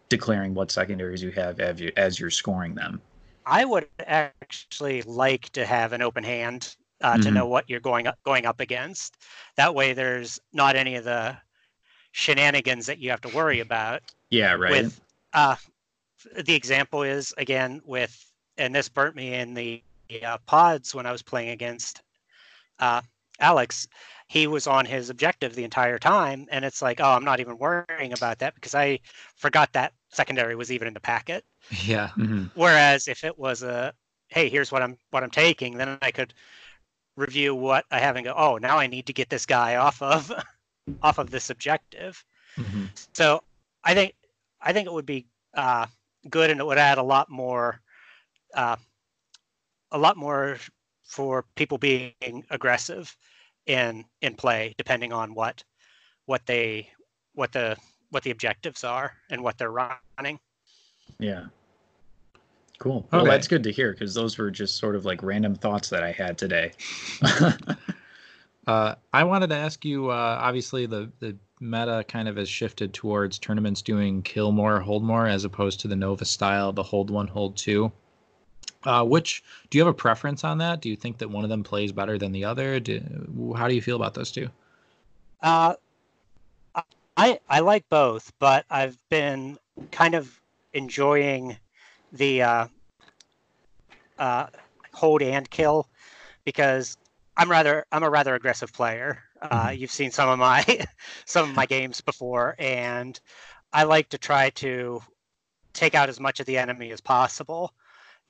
[0.09, 3.01] declaring what secondaries you have as, you, as you're scoring them?
[3.47, 7.23] I would actually like to have an open hand uh, mm-hmm.
[7.23, 9.17] to know what you're going up going up against.
[9.57, 11.37] That way, there's not any of the
[12.13, 14.03] shenanigans that you have to worry about.
[14.31, 14.71] Yeah, right.
[14.71, 15.01] With,
[15.33, 15.57] uh,
[16.45, 19.83] the example is again with, and this burnt me in the
[20.25, 22.03] uh, pods when I was playing against
[22.79, 23.01] uh,
[23.41, 23.89] Alex.
[24.29, 27.59] He was on his objective the entire time, and it's like, oh, I'm not even
[27.59, 29.01] worrying about that because I
[29.37, 31.45] forgot that secondary was even in the packet.
[31.85, 32.09] Yeah.
[32.17, 32.45] Mm-hmm.
[32.55, 33.93] Whereas if it was a,
[34.29, 36.33] hey, here's what I'm what I'm taking, then I could
[37.17, 40.01] review what I have and go, oh, now I need to get this guy off
[40.01, 40.33] of
[41.03, 42.25] off of this objective.
[42.57, 42.87] Mm-hmm.
[43.13, 43.43] So
[43.85, 44.15] I think
[44.61, 45.87] I think it would be uh,
[46.29, 47.81] good and it would add a lot more
[48.55, 48.77] uh,
[49.91, 50.59] a lot more
[51.05, 53.15] for people being aggressive
[53.67, 55.63] in in play, depending on what
[56.27, 56.89] what they
[57.35, 57.77] what the
[58.11, 60.39] what the objectives are and what they're running.
[61.19, 61.45] Yeah.
[62.79, 63.07] Cool.
[63.13, 66.03] Well, that's good to hear because those were just sort of like random thoughts that
[66.03, 66.73] I had today.
[68.67, 70.11] uh, I wanted to ask you.
[70.11, 75.05] Uh, obviously, the the meta kind of has shifted towards tournaments doing kill more, hold
[75.05, 77.93] more, as opposed to the Nova style, the hold one, hold two.
[78.85, 80.81] Uh, which do you have a preference on that?
[80.81, 82.81] Do you think that one of them plays better than the other?
[82.81, 84.49] Do, how do you feel about those two?
[85.41, 85.75] Uh,
[87.17, 89.59] I I like both, but I've been
[89.91, 90.41] kind of
[90.73, 91.57] enjoying
[92.13, 92.67] the uh,
[94.19, 94.47] uh,
[94.93, 95.89] hold and kill
[96.45, 96.97] because
[97.37, 99.23] I'm rather I'm a rather aggressive player.
[99.41, 99.81] Uh, mm-hmm.
[99.81, 100.65] You've seen some of my
[101.25, 103.19] some of my games before, and
[103.73, 105.03] I like to try to
[105.73, 107.73] take out as much of the enemy as possible.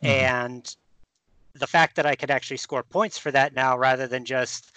[0.02, 0.06] Mm-hmm.
[0.06, 0.76] And
[1.54, 4.76] the fact that I could actually score points for that now, rather than just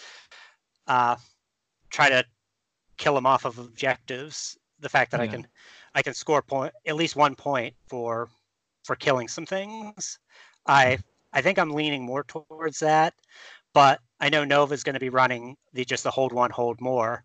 [0.87, 1.15] uh,
[1.89, 2.25] try to
[2.97, 4.57] kill them off of objectives.
[4.79, 5.47] The fact that I can
[5.95, 8.29] I can score point at least one point for
[8.83, 10.19] for killing some things.
[10.67, 10.97] I
[11.33, 13.13] I think I'm leaning more towards that,
[13.75, 16.79] but I know Nova is going to be running the just the hold one, hold
[16.79, 17.23] more,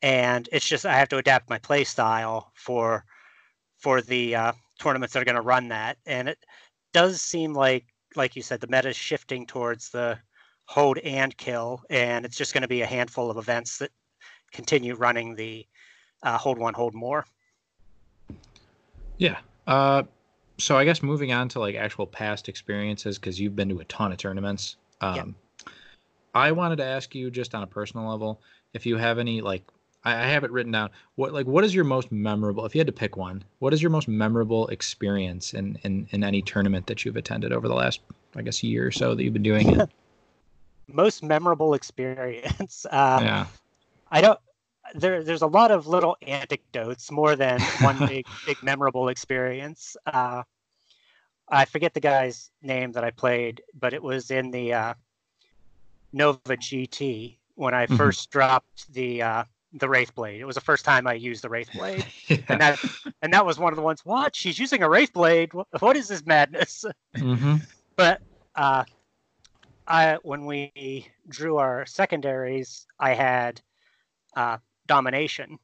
[0.00, 3.04] and it's just I have to adapt my play style for
[3.78, 6.38] for the uh, tournaments that are going to run that, and it
[6.94, 7.84] does seem like
[8.14, 10.16] like you said the meta is shifting towards the
[10.66, 13.90] hold and kill, and it's just going to be a handful of events that
[14.52, 15.66] continue running the
[16.22, 17.26] uh, hold one, hold more.
[19.16, 19.38] Yeah.
[19.66, 20.04] Uh,
[20.58, 23.84] so I guess moving on to like actual past experiences because you've been to a
[23.86, 24.76] ton of tournaments.
[25.00, 25.24] Um, Yeah.
[26.34, 28.40] I wanted to ask you just on a personal level
[28.72, 29.64] if you have any like
[30.04, 30.90] I, I have it written down.
[31.16, 32.64] What like what is your most memorable?
[32.64, 36.24] If you had to pick one, what is your most memorable experience in in, in
[36.24, 38.00] any tournament that you've attended over the last
[38.36, 39.90] I guess year or so that you've been doing it?
[40.90, 42.86] Most memorable experience.
[42.90, 43.46] Uh, yeah.
[44.10, 44.40] I don't.
[44.94, 49.98] There, there's a lot of little anecdotes more than one big, big memorable experience.
[50.06, 50.44] Uh,
[51.46, 54.94] I forget the guy's name that I played, but it was in the uh,
[56.12, 57.96] Nova GT when I Mhm.
[57.96, 60.38] first dropped the uh, the Wraithblade.
[60.38, 62.06] It was the first time I used the Wraithblade,
[62.48, 62.60] and yeah.
[62.60, 62.80] that
[63.22, 64.04] and that was one of the ones.
[64.04, 64.34] What?
[64.36, 65.54] She's using a Wraithblade?
[65.54, 66.84] What, what is this madness?
[67.18, 67.56] hmm
[67.96, 68.20] but
[68.56, 68.84] uh,
[69.86, 73.60] I when we drew our secondaries, I had
[74.36, 75.58] uh, domination,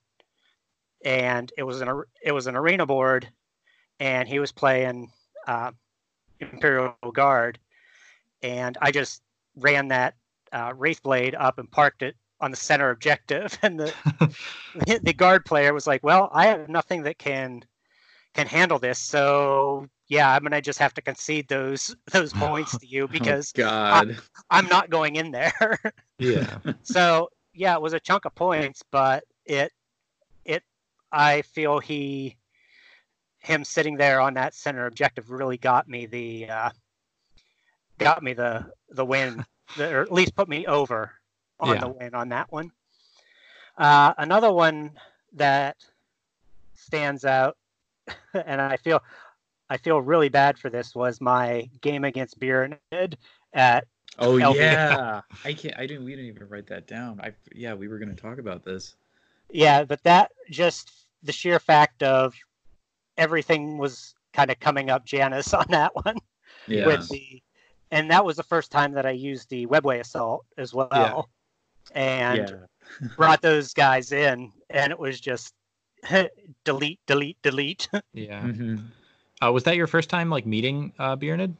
[1.04, 3.28] and it was an it was an arena board,
[4.00, 5.10] and he was playing
[5.46, 5.72] uh,
[6.40, 7.58] Imperial Guard,
[8.42, 9.22] and I just
[9.56, 10.14] ran that
[10.54, 13.92] uh, Wraithblade up and parked it on the center objective, and the
[15.02, 17.64] the guard player was like, "Well, I have nothing that can
[18.32, 22.86] can handle this, so yeah, I'm gonna just have to concede those those points to
[22.86, 24.16] you because oh, God.
[24.50, 25.78] I'm not going in there."
[26.18, 26.58] yeah.
[26.82, 29.72] so yeah, it was a chunk of points, but it
[30.44, 30.62] it
[31.10, 32.36] I feel he
[33.38, 36.70] him sitting there on that center objective really got me the uh,
[37.98, 39.46] got me the the win, the,
[39.78, 41.12] or at least put me over
[41.60, 41.80] on Yeah.
[41.80, 42.70] the win on that one.
[43.76, 44.92] Uh, another one
[45.32, 45.76] that
[46.74, 47.56] stands out,
[48.34, 49.02] and I feel
[49.70, 53.14] I feel really bad for this was my game against Biernid
[53.52, 53.86] at
[54.18, 55.22] Oh yeah.
[55.44, 55.76] I can't.
[55.76, 56.04] I didn't.
[56.04, 57.20] We didn't even write that down.
[57.20, 57.74] I yeah.
[57.74, 58.94] We were going to talk about this.
[59.50, 62.34] Yeah, but that just the sheer fact of
[63.18, 66.16] everything was kind of coming up Janice on that one
[66.68, 66.86] Yeah.
[66.86, 67.42] with the
[67.94, 71.30] and that was the first time that I used the webway assault as well.
[71.94, 73.08] And yeah.
[73.16, 75.54] brought those guys in and it was just
[76.64, 77.88] delete, delete, delete.
[78.12, 78.40] Yeah.
[78.40, 78.76] hmm
[79.42, 81.54] Uh, was that your first time like meeting uh, Biernid?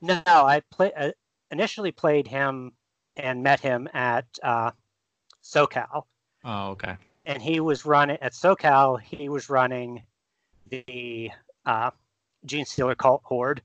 [0.00, 1.10] no, I play uh,
[1.50, 2.72] initially played him
[3.16, 4.70] and met him at uh,
[5.42, 6.04] SoCal.
[6.44, 6.96] Oh, okay.
[7.26, 9.00] and he was running at SoCal.
[9.00, 10.02] He was running
[10.70, 11.30] the
[11.66, 11.90] uh,
[12.46, 13.60] Genestealer Cult Horde,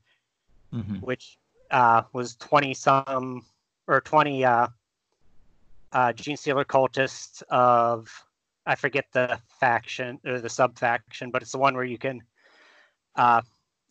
[0.71, 1.37] hmm which
[1.71, 3.45] uh, was twenty some
[3.87, 4.67] or twenty uh,
[5.91, 8.11] uh, Genestealer cultists of
[8.65, 12.21] I forget the faction or the sub faction, but it's the one where you can
[13.15, 13.41] uh,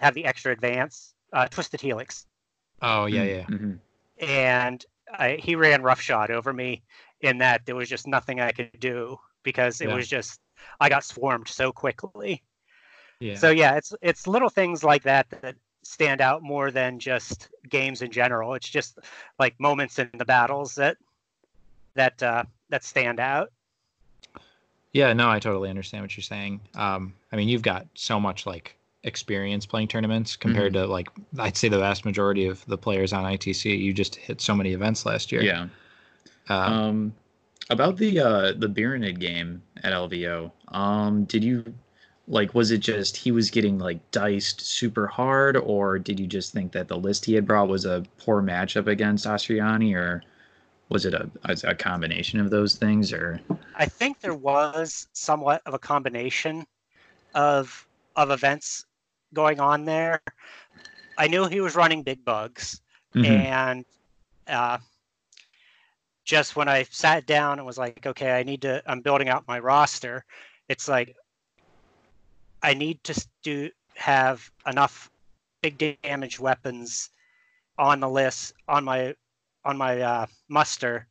[0.00, 1.14] have the extra advance.
[1.32, 2.26] Uh, Twisted Helix,
[2.82, 3.46] Oh, yeah, yeah.
[3.46, 3.74] hmm
[4.20, 6.82] and I, he ran roughshod over me
[7.20, 9.94] in that there was just nothing I could do because it Yeah.
[9.94, 10.40] was just
[10.80, 12.42] I got swarmed so quickly.
[13.20, 13.36] Yeah.
[13.38, 18.02] So yeah, it's it's little things like that that stand out more than just games
[18.02, 18.54] in general.
[18.54, 18.98] It's just
[19.38, 20.96] like moments in the battles that
[21.94, 23.52] that uh, that stand out.
[24.92, 26.60] Yeah, no, I totally understand what you're saying.
[26.74, 31.56] Um, I mean, you've got so much like experience playing tournaments compared to like I'd
[31.56, 33.78] say the vast majority of the players on ITC.
[33.78, 35.42] You just hit so many events last year.
[35.42, 35.66] Yeah.
[36.48, 37.14] Uh, Um,
[37.70, 40.50] about the uh the Birinid game at LVO.
[40.68, 41.64] Um, did you
[42.26, 46.52] like was it just he was getting like diced super hard, or did you just
[46.52, 50.22] think that the list he had brought was a poor matchup against Asuryani, or
[50.88, 51.30] was it a,
[51.64, 53.40] a combination of those things, or
[53.74, 56.64] I think there was somewhat of a combination
[57.34, 58.86] of of events
[59.34, 60.22] going on there.
[61.18, 62.80] I knew he was running big bugs,
[63.14, 63.26] Mhm.
[63.26, 63.84] and
[64.46, 64.78] uh,
[66.24, 69.46] just when I sat down and was like, okay, I need to, I'm building out
[69.46, 70.24] my roster.
[70.68, 71.14] It's like
[72.64, 75.10] I need to do have enough
[75.62, 77.10] big damage weapons
[77.78, 79.14] on the list on my
[79.66, 81.06] on my uh, muster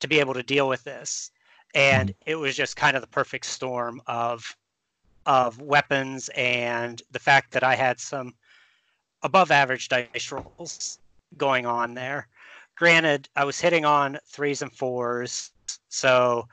[0.00, 1.30] to be able to deal with this.
[1.74, 4.56] And it was just kind of the perfect storm of
[5.24, 8.34] of weapons and the fact that I had some
[9.22, 10.98] above average dice rolls
[11.36, 12.26] going on there.
[12.76, 15.52] Granted, I was hitting on threes and fours,
[15.88, 16.48] So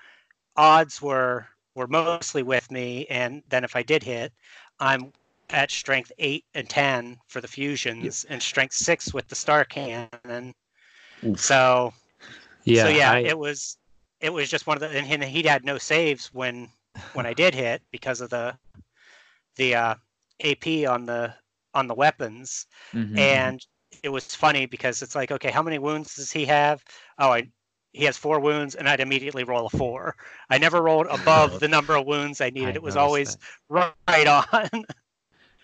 [0.55, 1.47] odds were
[1.79, 4.31] were mostly with me, and then if I did hit,
[4.79, 5.11] I'm
[5.49, 10.53] at strength eight and ten for the fusions, and strength six with the star cannon.
[11.23, 11.39] Oof.
[11.39, 11.93] So
[12.65, 13.77] Yeah, so yeah, I- it was
[14.19, 16.69] it was just one of the and he he had no saves when
[17.13, 18.57] when I did hit because of the
[19.55, 19.95] the uh,
[20.41, 21.33] AP on the
[21.73, 23.17] on the weapons, Mhm.
[23.17, 23.65] and
[24.03, 26.83] it was funny because it's like okay, how many wounds does he have?
[27.17, 27.49] Oh, I
[27.93, 30.15] he has four wounds, and I'd immediately roll a four.
[30.49, 32.69] I never rolled above the number of wounds I needed.
[32.69, 33.37] I it was always
[33.69, 33.93] that.
[34.07, 34.85] right on.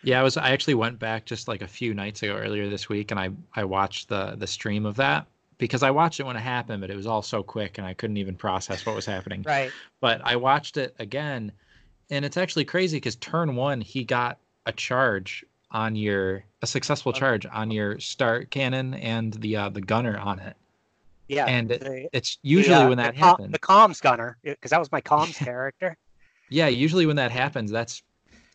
[0.04, 0.38] Yeah, I was.
[0.38, 3.32] I actually went back just like a few nights ago, earlier this week, and I
[3.56, 5.26] I watched the the stream of that
[5.58, 7.96] because I watched it when it happened, but it was all so quick and I
[7.96, 9.44] couldn't even process what was happening.
[9.48, 9.72] right.
[10.02, 11.52] But I watched it again,
[12.12, 17.12] and it's actually crazy because turn one he got a charge on your a successful
[17.12, 20.56] charge on your star cannon and the uh, the gunner on it.
[21.28, 21.46] Yeah.
[21.46, 23.52] And it- the- It's the, usually uh, when the that com- happens.
[23.52, 25.98] the comms gunner, because that was my comms character.
[26.50, 28.04] Yeah, usually when that happens, that's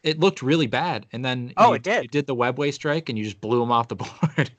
[0.02, 2.02] it looked really bad, and then Oh, you, it did.
[2.04, 4.50] You did the webway strike, and you just blew him off the board.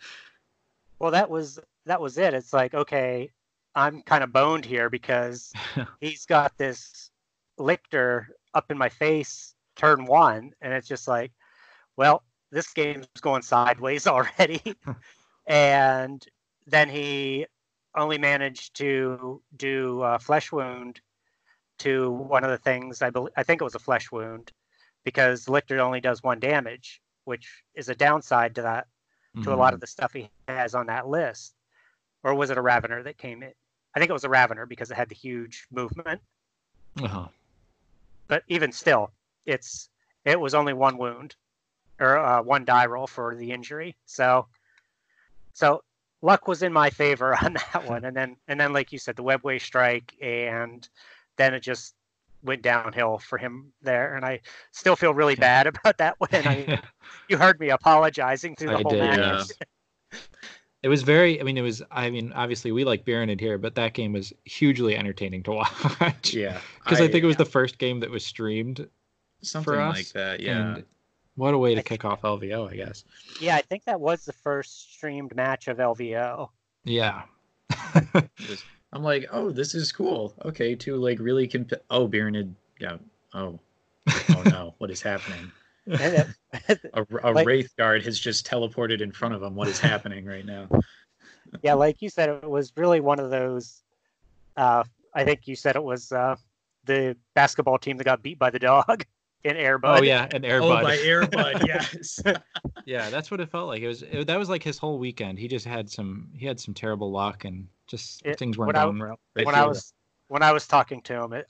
[1.00, 2.34] Well, that was that was it.
[2.34, 3.30] It's like, okay,
[3.74, 5.52] I'm kind of boned here because
[6.02, 7.10] he's got this
[7.58, 11.32] lictor up in my face turn one, and it's just like,
[11.96, 14.62] well, this game's going sideways already.
[15.48, 16.24] and
[16.68, 17.48] then he
[17.96, 21.02] only managed to do uh, flesh wound
[21.80, 24.52] to one of the things I believe I think it was a flesh wound
[25.04, 28.88] because lictor only does one damage, which is a downside to that
[29.44, 31.54] to a lot of the stuff he has on that list.
[32.24, 33.54] Or was it a Ravener that came in?
[33.96, 36.22] I think it was a Ravener because it had the huge movement.
[37.04, 37.28] uh
[38.28, 39.12] But even still,
[39.46, 39.90] it's
[40.26, 41.36] it was only one wound
[42.00, 43.96] or uh, one die roll for the injury.
[44.06, 44.48] So
[45.54, 45.84] so
[46.22, 48.06] luck was in my favor on that one.
[48.06, 50.88] And then and then like you said, the webway strike and
[51.38, 51.96] then it just
[52.44, 54.16] went downhill for him there.
[54.16, 55.42] And I still feel really Okay.
[55.42, 56.48] bad about that win.
[56.48, 56.80] I mean,
[57.30, 59.48] you heard me apologizing through the I whole did, match.
[60.12, 60.18] yeah.
[60.84, 61.40] It was very.
[61.40, 61.84] I mean, it was.
[61.92, 66.34] I mean, obviously we like Baronet here, but that game was hugely entertaining to watch.
[66.34, 68.90] yeah, because I, think it was the first game that was streamed.
[69.44, 70.40] something us, like that.
[70.40, 70.84] Yeah, And
[71.42, 73.04] what a way to I kick off LVO, I guess.
[73.40, 76.50] Yeah, I think that was the first streamed match of LVO.
[76.84, 77.24] Yeah.
[78.94, 80.36] I'm like, oh, this is cool.
[80.46, 82.98] Okay, to like really comp- oh, Baronid, yeah.
[83.34, 83.60] Oh,
[84.08, 85.52] oh no, what is happening?
[85.88, 89.56] A, a Like- wraith guard has just teleported in front of him.
[89.56, 90.68] What is happening right now?
[91.64, 93.82] yeah, like you said, it was really one of those.
[94.56, 94.84] Uh,
[95.16, 96.36] I think you said it was uh,
[96.86, 99.06] the basketball team that got beat by the dog
[99.44, 100.00] in Air Bud.
[100.00, 100.82] oh yeah, an Air Bud.
[100.82, 102.20] Oh, by Air Bud, yes.
[102.86, 103.82] yeah, that's what it felt like.
[103.82, 105.40] It was it, that was like his whole weekend.
[105.40, 108.76] He just had some he had some terrible luck and just It- things weren't when
[108.76, 109.02] I- going.
[109.02, 109.94] Right when I the- was
[110.28, 111.48] when I was talking to him, it,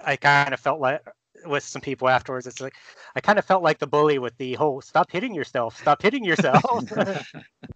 [0.00, 1.00] I kind of felt like
[1.44, 2.46] with some people afterwards.
[2.46, 2.74] It's like
[3.14, 6.24] I kind of felt like the bully with the whole "stop hitting yourself, stop hitting
[6.24, 6.62] yourself."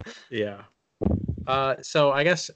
[0.31, 0.63] Yeah.
[1.47, 2.51] Uh, so I guess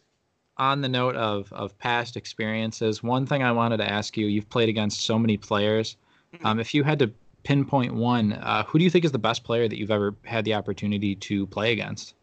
[0.56, 4.48] on the note of of past experiences, one thing I wanted to ask you: you've
[4.48, 5.96] played against so many players.
[6.42, 9.44] Um, if you had to pinpoint one, uh, who do you think is the best
[9.44, 12.14] player that you've ever had the opportunity to play against?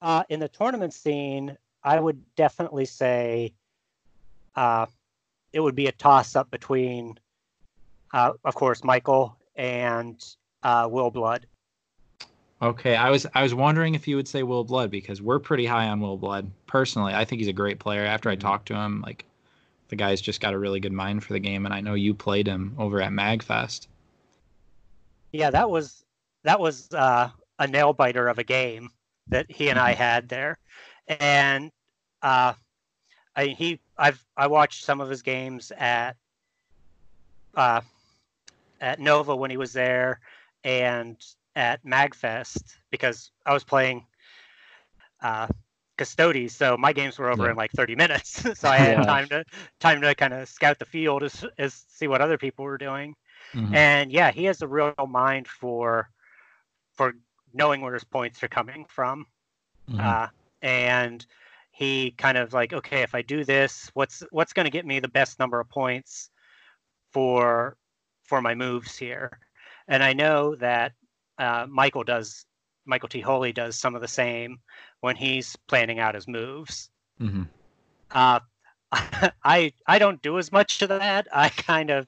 [0.00, 3.52] Uh, in the tournament scene, I would definitely say
[4.56, 4.86] uh,
[5.52, 7.18] it would be a toss up between,
[8.12, 10.24] uh, of course, Michael and
[10.62, 11.46] uh, Will Blood.
[12.62, 15.64] Okay, I was I was wondering if you would say Will Blood because we're pretty
[15.64, 16.50] high on Will Blood.
[16.66, 18.04] Personally, I think he's a great player.
[18.04, 18.40] After I Mhm.
[18.40, 19.24] talked to him, like
[19.90, 22.14] the guy's just got a really good mind for the game, and I know you
[22.14, 23.88] played him over at Magfest.
[25.32, 26.04] Yeah, that was
[26.44, 28.90] that was uh, a nail biter of a game
[29.28, 30.58] that he and I had there,
[31.08, 31.70] and
[32.22, 32.54] uh,
[33.36, 36.16] I he I've I watched some of his games at
[37.54, 37.80] uh,
[38.80, 40.20] at Nova when he was there,
[40.64, 41.16] and
[41.56, 44.06] at Magfest because I was playing
[45.22, 45.48] uh,
[46.00, 47.50] Custodes, so my games were over Yeah.
[47.50, 49.04] in like 30 minutes, so I had Yeah.
[49.04, 49.44] time to
[49.80, 53.14] time to kind of scout the field as, as see what other people were doing
[53.54, 53.80] Mhm.
[53.80, 56.10] and yeah, he has a real mind for
[56.94, 57.14] for
[57.52, 59.26] knowing where his points are coming from.
[59.88, 60.04] Mhm.
[60.04, 60.28] Uh,
[60.62, 61.26] and
[61.72, 65.00] he kind of like, okay, if I do this, what's what's going to get me
[65.00, 66.30] the best number of points
[67.12, 67.76] for
[68.24, 69.38] for my moves here?
[69.88, 70.92] And I know that
[71.38, 72.46] uh, Michael does.
[72.84, 73.20] Michael T.
[73.20, 74.58] Holy does some of the same
[75.00, 76.90] when he's planning out his moves.
[77.20, 77.48] Mhm.
[78.10, 78.40] Uh,
[79.44, 81.28] I I don't do as much to that.
[81.32, 82.06] I kind of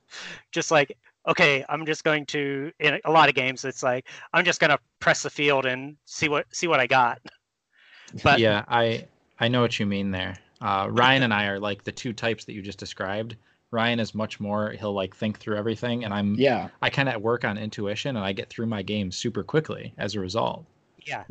[0.51, 0.97] just like
[1.29, 4.71] okay, I'm just going to in a lot of games it's like I'm just going
[4.71, 7.21] to press the field and see what see what I got.
[8.23, 9.07] But yeah, I
[9.41, 10.37] I know what you mean there.
[10.61, 13.37] Uh, Ryan and I are like the two types that you just described.
[13.73, 16.69] Ryan is much more he'll like think through everything, and I'm Yeah.
[16.83, 20.15] I kind of work on intuition, and I get through my game super quickly as
[20.15, 20.65] a result.
[21.05, 21.25] Yeah.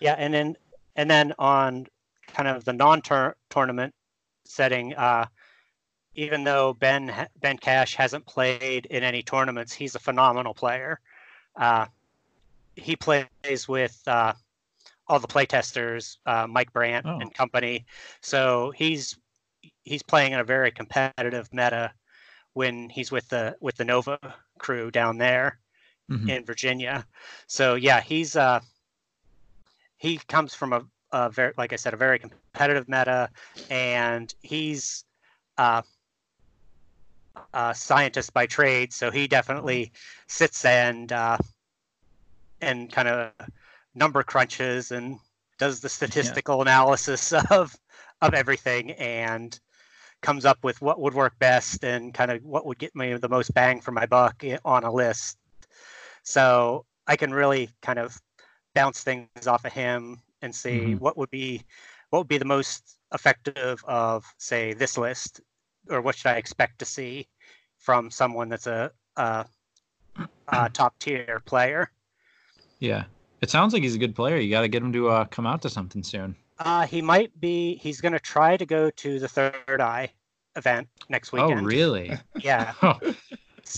[0.00, 0.56] Yeah, and then
[0.94, 1.86] and then on
[2.28, 3.94] kind of the non-tournament
[4.44, 5.26] setting, uh,
[6.14, 11.00] even though Ben Ben Cash hasn't played in any tournaments, he's a phenomenal player.
[11.56, 11.86] Uh,
[12.76, 14.32] he plays with uh,
[15.08, 17.18] all the playtesters, uh, Mike Brandt Oh.
[17.18, 17.86] and company.
[18.20, 19.16] So he's
[19.88, 21.92] he's playing in a very competitive meta
[22.52, 24.18] when he's with the with the Nova
[24.58, 25.60] crew down there
[26.10, 26.28] Mhm.
[26.28, 27.06] in Virginia.
[27.46, 28.60] So yeah, he's uh
[29.96, 30.82] he comes from a,
[31.12, 33.30] a very like I said, a very competitive meta,
[33.70, 35.04] and he's
[35.56, 35.82] uh
[37.54, 39.92] a scientist by trade, so he definitely
[40.26, 41.38] sits and uh
[42.60, 43.32] and kind of
[43.94, 45.18] number crunches and
[45.58, 47.76] does the statistical analysis of
[48.20, 49.60] of everything and
[50.22, 53.28] comes up with what would work best and kind of what would get me the
[53.28, 55.38] most bang for my buck on a list.
[56.22, 58.20] So I can really kind of
[58.74, 61.00] bounce things off of him and see Mhm.
[61.00, 61.62] what would be
[62.10, 65.40] what would be the most effective of say this list
[65.90, 67.28] or what should I expect to see
[67.78, 69.46] from someone that's a, a,
[70.48, 71.90] a top tier player.
[72.80, 73.04] Yeah,
[73.40, 74.36] it sounds like he's a good player.
[74.36, 76.36] You got to get him to uh, come out to something soon.
[76.58, 77.76] Uh, he might be.
[77.76, 80.10] He's going to try to go to the Third Eye
[80.56, 81.60] event next weekend.
[81.60, 82.18] Oh, really?
[82.42, 82.74] Yeah.
[82.82, 82.98] Oh,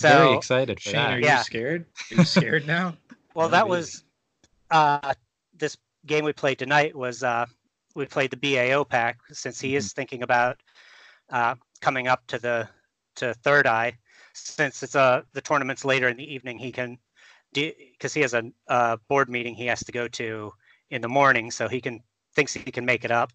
[0.01, 1.18] Very excited for Shane, are that.
[1.20, 1.43] you Yeah.
[1.43, 1.85] scared?
[2.12, 2.95] Are you scared now?
[3.35, 3.70] well, No, that baby.
[3.70, 4.05] was
[4.70, 5.14] uh,
[5.59, 5.76] this
[6.07, 7.45] game we played tonight was uh,
[7.97, 10.62] we played the BAO pack since he is thinking about
[11.31, 12.68] uh, coming up to the
[13.16, 13.99] to Third Eye.
[14.33, 16.97] Since it's uh, the tournament's later in the evening, he can
[17.53, 20.53] because he has a, a board meeting he has to go to
[20.91, 22.01] in the morning, so he can
[22.35, 23.33] thinks he can make it up,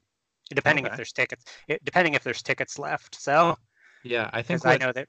[0.50, 0.92] depending Okay.
[0.94, 1.46] if there's tickets.
[1.68, 3.16] It, depending if there's tickets left.
[3.16, 3.58] So
[4.04, 5.08] Yeah, I think because I know that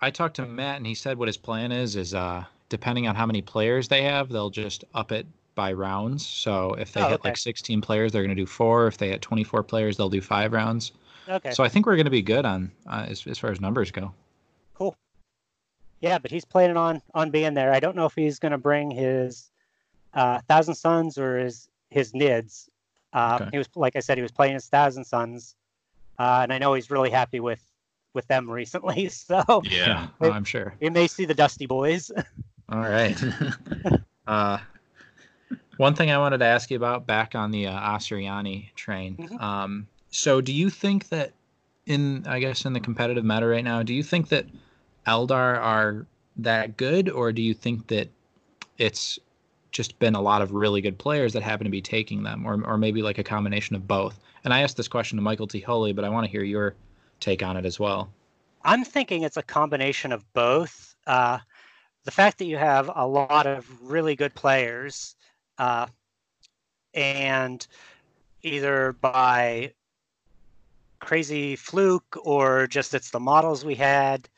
[0.00, 3.14] I talked to Matt and he said what his plan is is uh depending on
[3.14, 6.26] how many players they have, they'll just up it by rounds.
[6.26, 7.28] So if they Oh, hit okay.
[7.30, 8.88] like 16 players, they're going to do four.
[8.88, 10.90] If they hit 24 players, they'll do five rounds.
[11.28, 11.52] okay.
[11.52, 13.90] So I think we're going to be good on uh, as as far as numbers
[13.92, 14.12] go.
[14.74, 14.96] Cool.
[16.00, 17.72] Yeah, but he's planning on on being there.
[17.72, 19.50] I don't know if he's going to bring his
[20.14, 22.68] uh, Thousand Sons or his his Nids.
[23.12, 23.48] Uh, Okay.
[23.52, 25.54] He was like I said, he was playing his Thousand Sons,
[26.18, 27.62] uh, and I know he's really happy with
[28.12, 29.08] with them recently.
[29.08, 30.08] So Yeah.
[30.20, 30.74] oh, I'm sure.
[30.80, 32.10] we may see the Dusty Boys.
[32.68, 33.16] All right.
[34.26, 34.58] uh,
[35.76, 39.16] one thing I wanted to ask you about back on the uh, Asuryani train.
[39.16, 39.40] Mhm.
[39.40, 41.32] Um, so, do you think that
[41.86, 44.46] in, I guess, in the competitive meta right now, do you think that
[45.06, 48.08] Eldar are that good, or do you think that
[48.78, 49.18] it's
[49.74, 52.64] just been a lot of really good players that happen to be taking them, or,
[52.64, 54.18] or maybe like a combination of both?
[54.44, 55.60] And I asked this question to Michael T.
[55.60, 56.74] Holy, but I want to hear your
[57.20, 58.08] take on it as well.
[58.62, 60.94] I'm thinking it's a combination of both.
[61.06, 61.38] Uh,
[62.04, 65.16] the fact that you have a lot of really good players,
[65.58, 65.86] uh,
[66.94, 67.66] and
[68.42, 69.72] either by
[71.00, 74.28] crazy fluke or just it's the models we had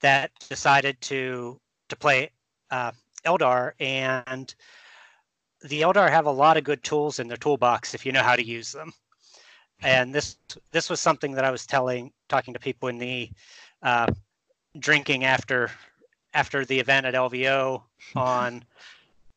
[0.00, 2.30] that decided to to play
[2.70, 2.92] uh,
[3.24, 4.54] Eldar, and
[5.62, 8.36] the Eldar have a lot of good tools in their toolbox if you know how
[8.36, 8.92] to use them.
[9.82, 10.36] And this
[10.72, 13.30] this was something that I was telling talking to people in the
[13.82, 14.06] uh,
[14.78, 15.70] drinking after
[16.34, 17.82] after the event at LVO
[18.16, 18.64] on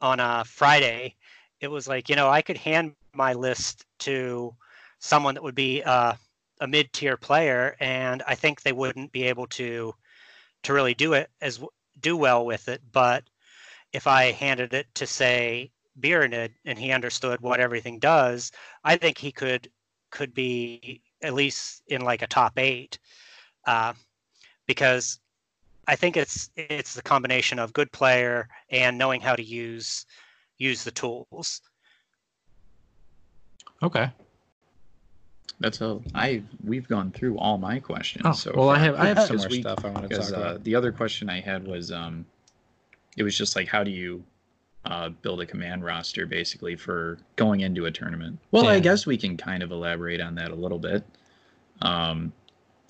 [0.01, 1.15] on a Friday.
[1.61, 4.53] It was like you know I could hand my list to
[4.99, 6.13] someone that would be uh,
[6.59, 9.93] a mid tier player, and I think they wouldn't be able to
[10.63, 11.61] to really do it as
[12.01, 12.81] do well with it.
[12.91, 13.23] But
[13.93, 18.51] if I handed it to say Biranid and he understood what everything does,
[18.83, 19.69] I think he could
[20.11, 22.99] could be at least in like a top eight,
[23.65, 23.93] uh,
[24.67, 25.19] because
[25.87, 30.05] I think it's it's the combination of good player and knowing how to use
[30.57, 31.61] use the tools.
[33.81, 34.09] Okay.
[35.59, 38.25] That's a I we've gone through all my questions.
[38.25, 40.37] Oh, so well, I have I have some more stuff I want to because talk
[40.37, 40.63] uh, about.
[40.63, 42.25] the other question I had was um,
[43.18, 44.24] it was just like how do you
[44.86, 48.38] uh, build a command roster basically for going into a tournament?
[48.51, 51.03] Well, I guess we can kind of elaborate on that a little bit.
[51.82, 52.34] Um,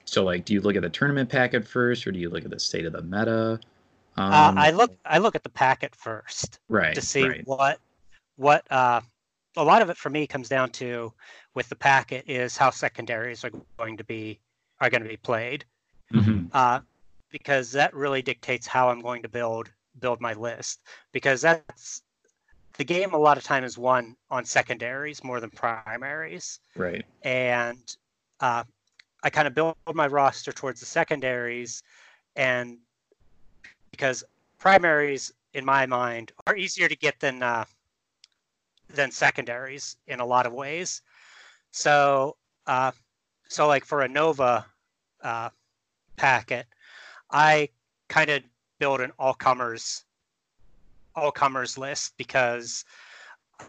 [0.05, 2.51] so like, do you look at the tournament packet first, or do you look at
[2.51, 3.59] the state of the meta?
[4.17, 6.59] Um, uh, I look I look at the packet first.
[6.69, 7.41] right to see right.
[7.45, 7.79] what
[8.35, 9.01] what uh,
[9.55, 11.13] a lot of it for me comes down to
[11.53, 14.39] with the packet is how secondaries are going to be
[14.81, 15.65] are going to be played
[16.11, 16.49] Mhm.
[16.53, 16.79] uh,
[17.31, 20.81] because that really dictates how I'm going to build build my list
[21.11, 22.03] because that's
[22.77, 26.59] the game a lot of time is won on secondaries more than primaries.
[26.75, 27.05] Right.
[27.23, 27.95] And
[28.39, 28.63] uh,
[29.23, 31.83] I kind of build my roster towards the secondaries,
[32.35, 32.77] and
[33.91, 34.23] because
[34.59, 37.65] primaries, in my mind, are easier to get than uh,
[38.89, 41.01] than secondaries in a lot of ways.
[41.71, 42.35] So,
[42.67, 42.91] uh,
[43.47, 44.65] so like for a Nova
[45.23, 45.49] uh,
[46.17, 46.65] packet,
[47.31, 47.69] I
[48.09, 48.43] kind of
[48.83, 50.03] build an all comers
[51.15, 52.83] all comers list because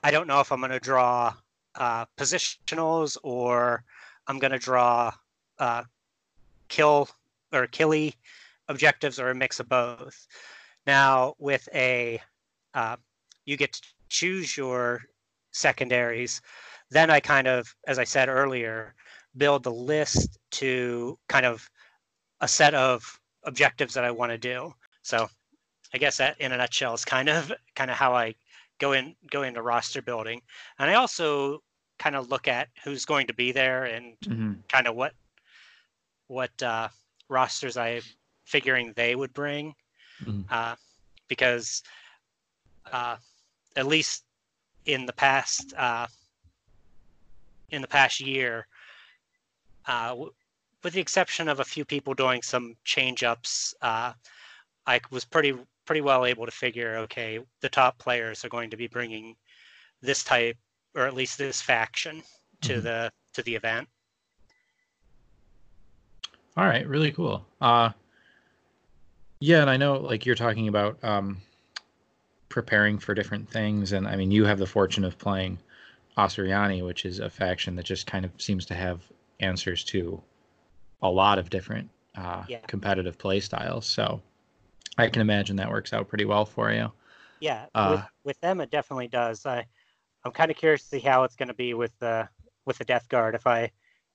[0.02, 1.32] I don't know if I'm going to draw
[1.76, 3.84] uh, positionals or
[4.26, 5.12] I'm going to draw
[5.60, 5.84] uh,
[6.66, 7.08] kill
[7.52, 8.16] or killy
[8.68, 10.26] objectives or a mix of both.
[10.84, 12.20] Now, with a,
[12.74, 12.96] uh,
[13.44, 15.02] you get to choose your
[15.52, 16.42] secondaries.
[16.90, 18.96] Then I kind of, as I said earlier,
[19.36, 21.70] build the list to kind of
[22.40, 24.74] a set of objectives that I want to do.
[25.04, 25.28] So
[25.92, 28.34] I guess that in a nutshell is kind of kind of how I
[28.78, 30.42] go in go into roster building.
[30.78, 31.62] And I also
[31.98, 34.52] kind of look at who's going to be there and mm-hmm.
[34.68, 35.12] kind of what
[36.26, 36.88] what uh,
[37.28, 38.00] rosters I
[38.44, 39.74] figuring they would bring,
[40.22, 40.42] mm-hmm.
[40.50, 40.74] uh,
[41.28, 41.82] because
[42.90, 43.16] uh,
[43.76, 44.24] at least
[44.86, 46.06] in the past uh,
[47.70, 48.66] in the past year,
[49.86, 50.16] uh,
[50.82, 54.12] with the exception of a few people doing some change ups, uh,
[54.86, 55.54] I was pretty
[55.86, 59.36] pretty well able to figure okay the top players are going to be bringing
[60.00, 60.56] this type
[60.94, 62.22] or at least this faction
[62.62, 62.82] to mm-hmm.
[62.82, 63.88] the to the event.
[66.56, 67.44] All right, really cool.
[67.60, 67.90] Uh,
[69.40, 71.38] yeah, and I know like you're talking about um,
[72.48, 75.58] preparing for different things, and I mean you have the fortune of playing
[76.16, 79.02] Asuryani, which is a faction that just kind of seems to have
[79.40, 80.22] answers to
[81.02, 82.60] a lot of different uh, yeah.
[82.68, 83.86] competitive play styles.
[83.86, 84.22] So
[84.98, 86.90] I can imagine that works out pretty well for you.
[87.40, 89.44] Yeah, uh, with, with them it definitely does.
[89.44, 89.66] I
[90.24, 92.28] I'm kind of curious to see how it's going to be with the
[92.64, 93.70] with the Death Guard if I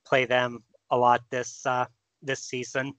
[0.05, 1.85] play them a lot this uh,
[2.21, 2.93] this season.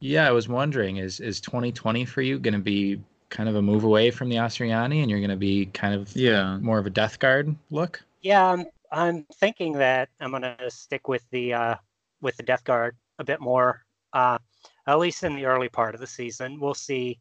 [0.00, 3.00] Yeah, I was wondering is is 2020 for you going to be
[3.30, 6.14] kind of a move away from the Asuryani and you're going to be kind of
[6.16, 8.02] yeah more of a Death Guard look?
[8.22, 11.74] Yeah, I'm I'm thinking that I'm going to stick with the uh,
[12.20, 13.84] with the Death Guard a bit more.
[14.12, 14.38] Uh,
[14.86, 16.58] at least in the early part of the season.
[16.60, 17.18] We'll see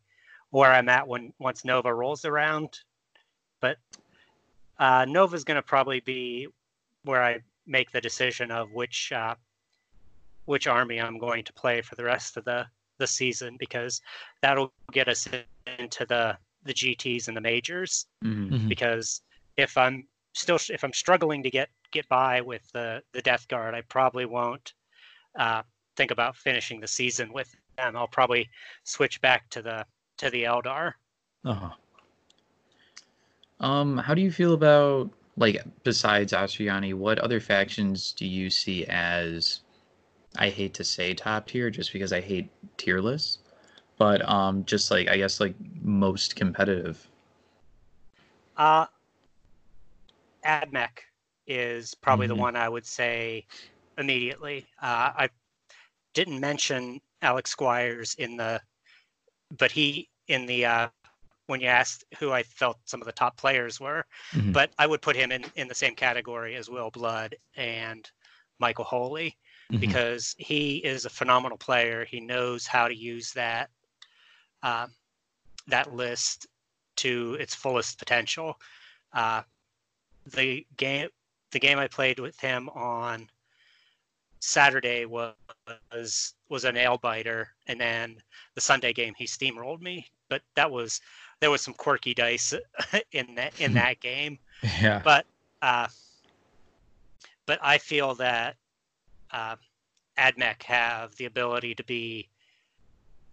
[0.51, 2.79] where I'm at when once Nova rolls around.
[3.59, 3.77] But
[4.79, 6.47] uh, Nova's going to probably be
[7.03, 9.35] where I make the decision of which uh,
[10.45, 12.65] which army I'm going to play for the rest of the
[12.97, 14.01] the season because
[14.41, 15.27] that'll get us
[15.79, 18.05] into the the GTS and the majors.
[18.23, 18.53] Mm-hmm.
[18.53, 18.67] mm-hmm.
[18.67, 19.21] Because
[19.57, 23.73] if I'm still if I'm struggling to get get by with the the Death Guard,
[23.73, 24.73] I probably won't
[25.38, 25.63] uh,
[25.97, 27.97] think about finishing the season with them.
[27.97, 28.49] I'll probably
[28.83, 29.85] switch back to the
[30.17, 30.93] to the Eldar.
[31.43, 31.69] Uh-huh.
[33.59, 38.85] Um, how do you feel about like besides Asuryani, what other factions do you see
[38.85, 39.61] as
[40.37, 43.39] I hate to say top tier just because I hate tier lists,
[43.97, 47.07] but um just like I guess like most competitive.
[48.55, 48.85] Uh
[50.45, 50.99] AdMech
[51.47, 52.35] is probably mm-hmm.
[52.35, 53.45] the one I would say
[53.97, 54.65] immediately.
[54.81, 55.29] Uh, I
[56.13, 58.61] didn't mention Alex Squires in the,
[59.57, 60.87] but he in the uh,
[61.47, 64.51] when you asked who I felt some of the top players were, mm-hmm.
[64.51, 68.09] but I would put him in in the same category as Will Blood and
[68.59, 69.37] Michael Holy
[69.71, 69.79] mm-hmm.
[69.79, 72.05] because he is a phenomenal player.
[72.05, 73.69] He knows how to use that
[74.63, 74.87] uh,
[75.67, 76.47] that list
[76.97, 78.59] to its fullest potential.
[79.13, 79.41] Uh,
[80.35, 81.09] the game
[81.51, 83.29] the game I played with him on
[84.39, 88.17] Saturday was was a nail biter, and then
[88.55, 90.07] the Sunday game he steamrolled me.
[90.29, 91.01] But that was
[91.39, 92.53] there was some quirky dice
[93.11, 94.39] in that in that game.
[94.81, 95.01] Yeah.
[95.03, 95.25] But
[95.61, 95.88] uh,
[97.45, 98.55] but I feel that
[99.31, 99.55] uh,
[100.17, 102.29] AdMech have the ability to be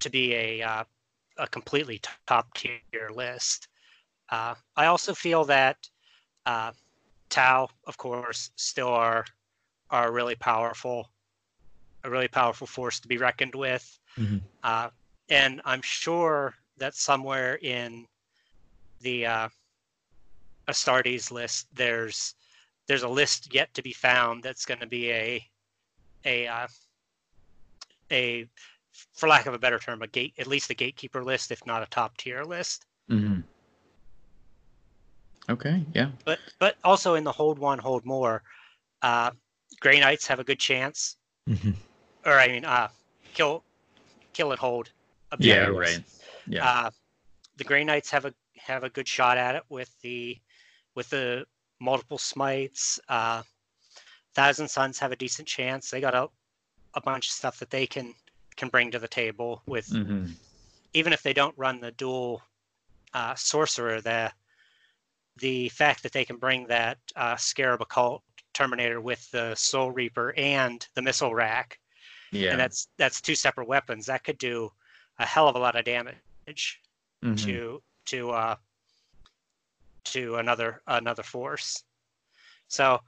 [0.00, 0.84] to be a uh,
[1.38, 3.68] a completely top tier list.
[4.30, 5.76] Uh, I also feel that
[6.46, 6.72] uh,
[7.28, 9.24] Tau, of course, still are
[9.94, 11.08] are really powerful,
[12.02, 13.86] a really powerful force to be reckoned with.
[14.18, 14.38] Mm-hmm.
[14.64, 14.88] Uh,
[15.28, 18.06] and I'm sure that somewhere in
[19.00, 19.48] the uh,
[20.68, 22.34] Astartes list, there's
[22.88, 25.46] there's a list yet to be found that's going to be a
[26.24, 26.66] a uh,
[28.10, 28.48] a
[29.12, 31.82] for lack of a better term, a gate at least a gatekeeper list, if not
[31.84, 32.84] a top tier list.
[33.08, 33.40] Mm-hmm.
[35.48, 36.10] Okay, yeah.
[36.24, 38.42] But but also in the hold one, hold more,
[39.02, 39.30] uh,
[39.84, 41.16] Grey Knights have a good chance.
[41.46, 41.72] Mm-hmm.
[42.24, 42.88] Or I mean, uh,
[43.34, 43.62] kill,
[44.32, 44.88] kill and hold.
[45.38, 46.00] Yeah, right.
[46.46, 46.66] Yeah.
[46.66, 46.90] Uh,
[47.58, 50.38] the Grey Knights have a have a good shot at it with the
[50.94, 51.44] with the
[51.80, 52.98] multiple smites.
[53.10, 53.42] Uh,
[54.34, 55.90] Thousand Sons have a decent chance.
[55.90, 56.28] They got a,
[56.94, 58.14] a bunch of stuff that they can
[58.56, 60.32] can bring to the table with Mm-hmm.
[60.94, 62.40] even if they don't run the dual
[63.12, 64.32] uh, sorcerer, the
[65.36, 68.22] the fact that they can bring that uh, Scarab Occult
[68.54, 71.78] Terminator with the Soul Reaper and the missile rack,
[72.32, 72.52] Yeah.
[72.52, 74.72] and that's that's two separate weapons that could do
[75.18, 76.80] a hell of a lot of damage
[77.22, 77.44] Mhm.
[77.44, 78.56] to to uh,
[80.04, 81.84] to another another force.
[82.68, 83.00] So,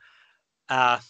[0.69, 1.01] uh,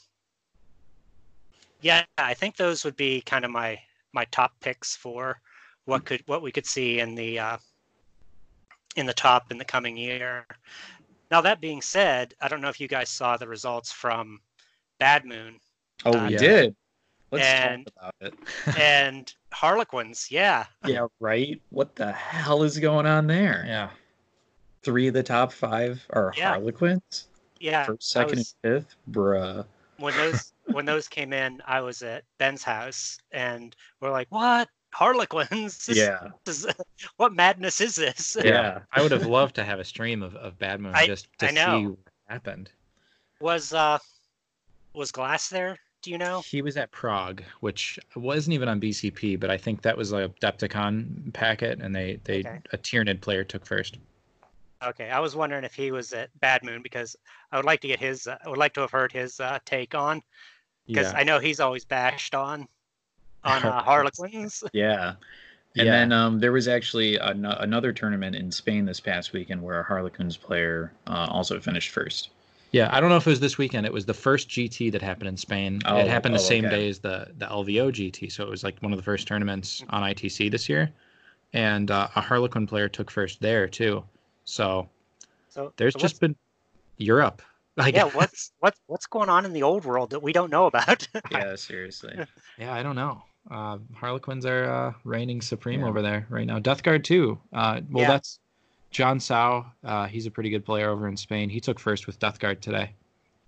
[1.81, 3.81] yeah, I think those would be kind of my
[4.13, 5.41] my top picks for
[5.85, 7.59] what could what we could see in the uh,
[8.97, 10.47] in the top in the coming year.
[11.31, 14.41] Now that being said, I don't know if you guys saw the results from
[14.99, 15.61] Bad Moon
[16.05, 16.39] Oh, uh, we yeah.
[16.39, 16.77] did.
[17.33, 18.77] Let's And- talk about it.
[18.79, 20.31] and Harlequins.
[20.31, 21.61] Yeah, yeah, right.
[21.71, 23.65] What the hell is going on there?
[23.67, 23.91] Yeah.
[24.83, 26.51] Three of the top five are Yeah.
[26.51, 27.29] Harlequins.
[27.59, 27.85] yeah.
[27.85, 28.97] First, second, was- and fifth.
[29.11, 29.67] Bruh.
[29.99, 34.69] when those when those came in, I was at Ben's house, and we're like, "What
[34.97, 35.87] Harlequins?
[35.87, 36.29] This Yeah.
[36.47, 36.67] is,
[37.19, 38.81] what madness is this?" Yeah.
[38.93, 41.49] I would have loved to have a stream of, of Bad Moon I- just to
[41.49, 41.79] I know.
[41.81, 42.71] see what happened.
[43.41, 43.99] Was uh,
[44.95, 45.79] was Glass there?
[46.03, 46.41] Do you know?
[46.41, 50.31] He was at Prague, which wasn't even on BCP, but I think that was a
[50.41, 52.61] Depticon packet, and they they Okay.
[52.73, 53.99] a Tyranid player took first.
[54.83, 57.17] Okay, I was wondering if he was at Bad Moon because
[57.53, 58.27] I would like to get his.
[58.27, 60.23] Uh, I would like to have heard his uh, take on
[60.87, 62.69] because Yeah, I know he's always bashed on
[63.47, 64.63] on uh, Harlequins.
[64.73, 65.15] Yeah.
[65.79, 65.91] And Yeah.
[65.91, 69.85] then um, there was actually an- another tournament in Spain this past weekend where a
[69.85, 72.31] Harlequins player uh, also finished first.
[72.73, 72.89] yeah.
[72.93, 73.87] I don't know if it was this weekend.
[73.87, 75.83] It was the first GT that happened in Spain.
[75.85, 76.71] Oh, it happened the oh, same okay.
[76.71, 79.85] day as the the LVO GT, so it was like one of the first tournaments
[79.91, 80.95] on ITC this year,
[81.53, 84.05] and uh, a Harlequin player took first there too.
[84.45, 84.91] So
[85.49, 86.37] So there's so just been
[86.99, 87.43] Europe.
[87.79, 88.05] Like, what's, yeah.
[88.05, 91.09] What's what's what's going on in the old world that we don't know about?
[91.29, 92.23] Yeah, seriously.
[92.59, 93.26] Yeah, I don't know.
[93.51, 95.87] Uh, Harlequins are uh, reigning supreme Yeah.
[95.89, 96.59] over there right now.
[96.59, 97.39] Death Guard too.
[97.53, 98.09] Uh, well, Yeah.
[98.09, 98.41] that's
[98.91, 99.73] John Sao.
[99.85, 101.49] Uh, he's a pretty good player over in Spain.
[101.49, 102.93] He took first with Death Guard today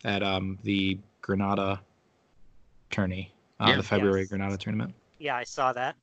[0.04, 1.80] at um, the Granada
[2.90, 3.76] tourney, uh, Yeah.
[3.76, 4.28] the February Yes.
[4.28, 4.94] Granada tournament.
[5.18, 5.96] yeah, I saw that.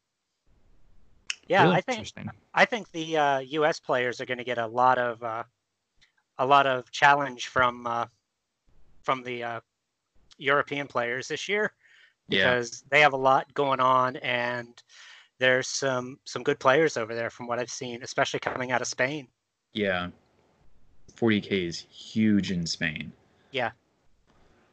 [1.47, 2.07] Yeah, Really I think.
[2.55, 3.79] I think the uh, U.S.
[3.79, 5.43] players are going to get a lot of uh,
[6.39, 8.07] a lot of challenge from uh,
[9.03, 9.59] from the uh,
[10.37, 11.71] European players this year
[12.27, 12.55] Yeah.
[12.55, 14.81] because they have a lot going on and
[15.39, 18.87] there's some some good players over there from what I've seen, especially coming out of
[18.87, 19.27] Spain.
[19.73, 20.09] Yeah.
[21.17, 23.11] 40K is huge in Spain.
[23.51, 23.71] Yeah,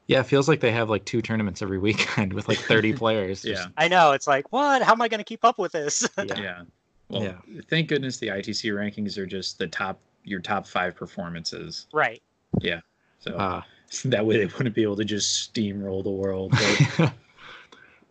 [0.09, 3.45] Yeah, it feels like they have like two tournaments every weekend with like 30 players.
[3.45, 3.55] Yeah.
[3.55, 4.83] Just- I know it's like what?
[4.83, 6.09] How am I going to keep up with this?
[6.19, 6.25] yeah.
[6.41, 6.63] Yeah.
[7.09, 7.35] Well, Yeah.
[7.71, 11.87] thank goodness the ITC rankings are just the top, your top five performances.
[11.93, 12.23] right.
[12.61, 12.81] Yeah.
[13.21, 13.63] So Uh,
[14.07, 17.13] that way they wouldn't be able to just steamroll the world with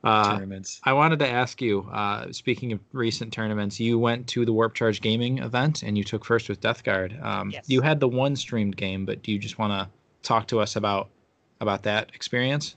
[0.04, 0.80] uh, tournaments.
[0.84, 4.74] I wanted to ask you, uh, speaking of recent tournaments, you went to the Warp
[4.74, 7.18] Charge Gaming event and you took first with Death Guard.
[7.22, 7.66] Um, Yes.
[7.68, 9.90] You had the one streamed game, but do you just want to
[10.28, 11.10] talk to us about
[11.60, 12.76] about that experience?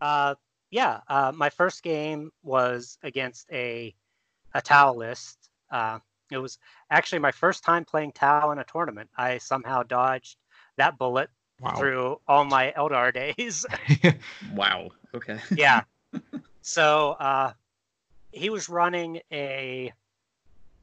[0.00, 0.34] Uh,
[0.70, 3.94] yeah, uh, my first game was against a
[4.54, 5.50] a Tau list.
[5.70, 5.98] Uh,
[6.32, 6.58] it was
[6.90, 9.10] actually my first time playing Tau in a tournament.
[9.16, 10.36] I somehow dodged
[10.76, 11.28] that bullet
[11.60, 11.74] Wow.
[11.76, 13.66] through all my Eldar days.
[14.54, 14.88] Wow.
[15.14, 15.38] Okay.
[15.54, 15.82] yeah.
[16.62, 17.52] So uh,
[18.32, 19.92] he was running a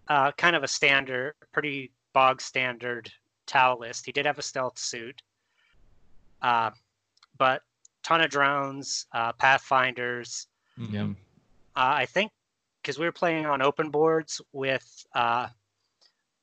[0.07, 3.11] uh, kind of a standard, pretty bog standard
[3.45, 4.05] Tau list.
[4.05, 5.21] He did have a stealth suit,
[6.41, 6.71] uh,
[7.37, 7.61] but
[8.03, 10.47] ton of drones, uh, pathfinders.
[10.77, 11.03] yeah.
[11.75, 12.31] Uh, I think
[12.81, 15.47] because we were playing on open boards with uh,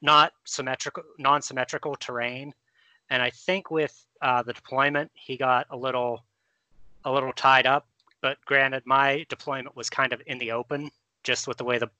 [0.02, 2.52] not symmetrical, non-symmetrical terrain,
[3.10, 6.24] and I think with uh, the deployment he got a little,
[7.04, 7.86] a little tied up.
[8.24, 10.90] But granted, my deployment was kind of in the open,
[11.24, 11.90] just with the way the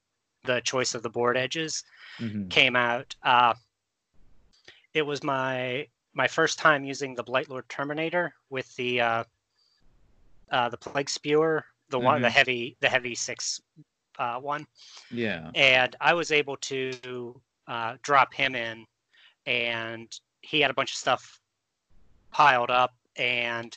[0.44, 1.84] the choice of the board edges
[2.18, 2.48] Mhm.
[2.48, 3.14] came out.
[3.22, 3.52] Uh,
[4.94, 9.24] it was my my first time using the Blight Lord Terminator with the uh,
[10.50, 12.32] uh, the Plague Spewer, the one, the Mhm.
[12.32, 13.60] heavy, the heavy six
[14.18, 14.66] uh, one,
[15.10, 15.50] Yeah.
[15.54, 18.86] and I was able to uh, drop him in,
[19.44, 20.08] and
[20.40, 21.38] he had a bunch of stuff
[22.30, 23.76] piled up, and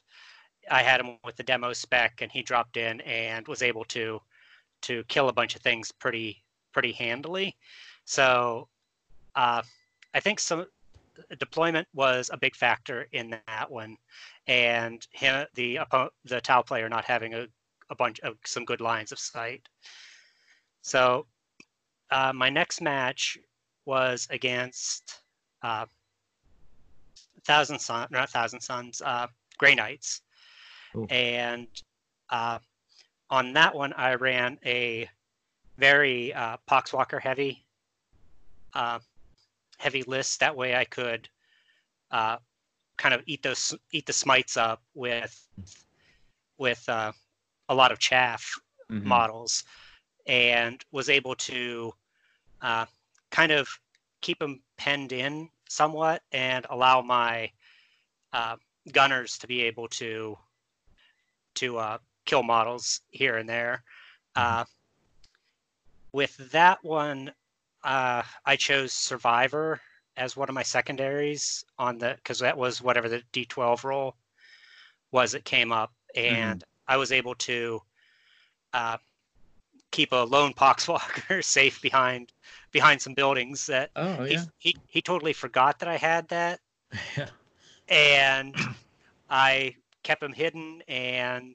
[0.70, 4.22] I had him with the demo spec, and he dropped in and was able to
[4.82, 6.44] to kill a bunch of things pretty
[6.74, 7.56] pretty handily.
[8.06, 8.68] So
[9.36, 9.62] uh,
[10.14, 10.66] I think some
[11.40, 13.98] deployment was a big factor in that one,
[14.48, 15.80] and him, the
[16.26, 17.48] the Tau player not having a,
[17.90, 19.68] a bunch of some good lines of sight.
[20.82, 21.26] So
[22.12, 23.38] uh, my next match
[23.86, 25.22] was against
[25.64, 25.86] uh,
[27.44, 30.22] Thousand Sun, not Thousand Sons, uh, Grey Knights,
[30.98, 31.06] Ooh.
[31.10, 31.68] and
[32.30, 32.60] uh,
[33.30, 35.10] on that one I ran a
[35.78, 37.66] very uh, Poxwalker heavy
[38.74, 39.00] uh,
[39.78, 40.40] heavy list.
[40.40, 41.30] That way I could
[42.12, 42.38] uh,
[42.98, 45.48] kind of eat those eat the smites up with
[46.58, 47.12] with uh,
[47.70, 48.50] a lot of chaff
[48.92, 49.08] mm-hmm.
[49.08, 49.64] models,
[50.28, 51.94] and was able to
[52.62, 52.86] uh,
[53.32, 53.68] kind of
[54.22, 57.52] keep them penned in somewhat and allow my
[58.34, 58.56] uh,
[58.92, 60.38] gunners to be able to
[61.58, 63.84] to uh, kill models here and there.
[64.36, 64.62] Mm-hmm.
[64.62, 64.66] Uh,
[66.12, 67.32] with that one,
[67.84, 69.82] uh, I chose Survivor
[70.16, 74.16] as one of my secondaries on the because that was whatever the D12 roll
[75.12, 76.36] was that came up, mm-hmm.
[76.36, 76.94] and mm-hmm.
[76.94, 77.82] I was able to
[78.74, 78.98] uh,
[79.92, 82.32] keep a lone poxwalker safe behind
[82.72, 84.44] behind some buildings that oh, yeah.
[84.60, 86.60] he, he he totally forgot that I had that.
[87.18, 87.30] Yeah.
[87.90, 88.56] And
[89.30, 89.76] I
[90.08, 91.54] kept him hidden and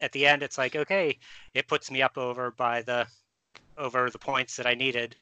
[0.00, 1.16] at the end it's like okay,
[1.54, 3.06] it puts me up over by the
[3.78, 5.14] over the points that I needed.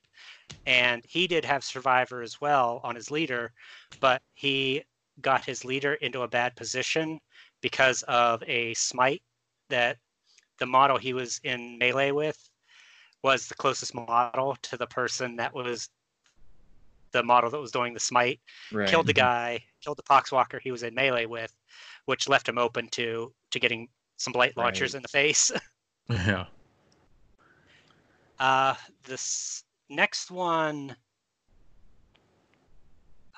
[0.67, 3.53] And he did have survivor as well on his leader,
[4.01, 4.83] but he
[5.21, 7.21] got his leader into a bad position
[7.61, 9.23] because of a smite
[9.69, 9.99] that
[10.59, 12.49] the model he was in melee with
[13.23, 15.89] was the closest model to the person that was
[17.13, 18.41] the model that was doing the smite.
[18.73, 18.89] Right.
[18.89, 19.21] Killed the mm-hmm.
[19.21, 21.55] guy, killed the poxwalker he was in melee with,
[22.07, 24.99] which left him open to to getting some blight launchers right.
[24.99, 25.53] in the face.
[26.09, 26.47] yeah.
[28.39, 28.75] Uh,
[29.05, 30.97] this next one.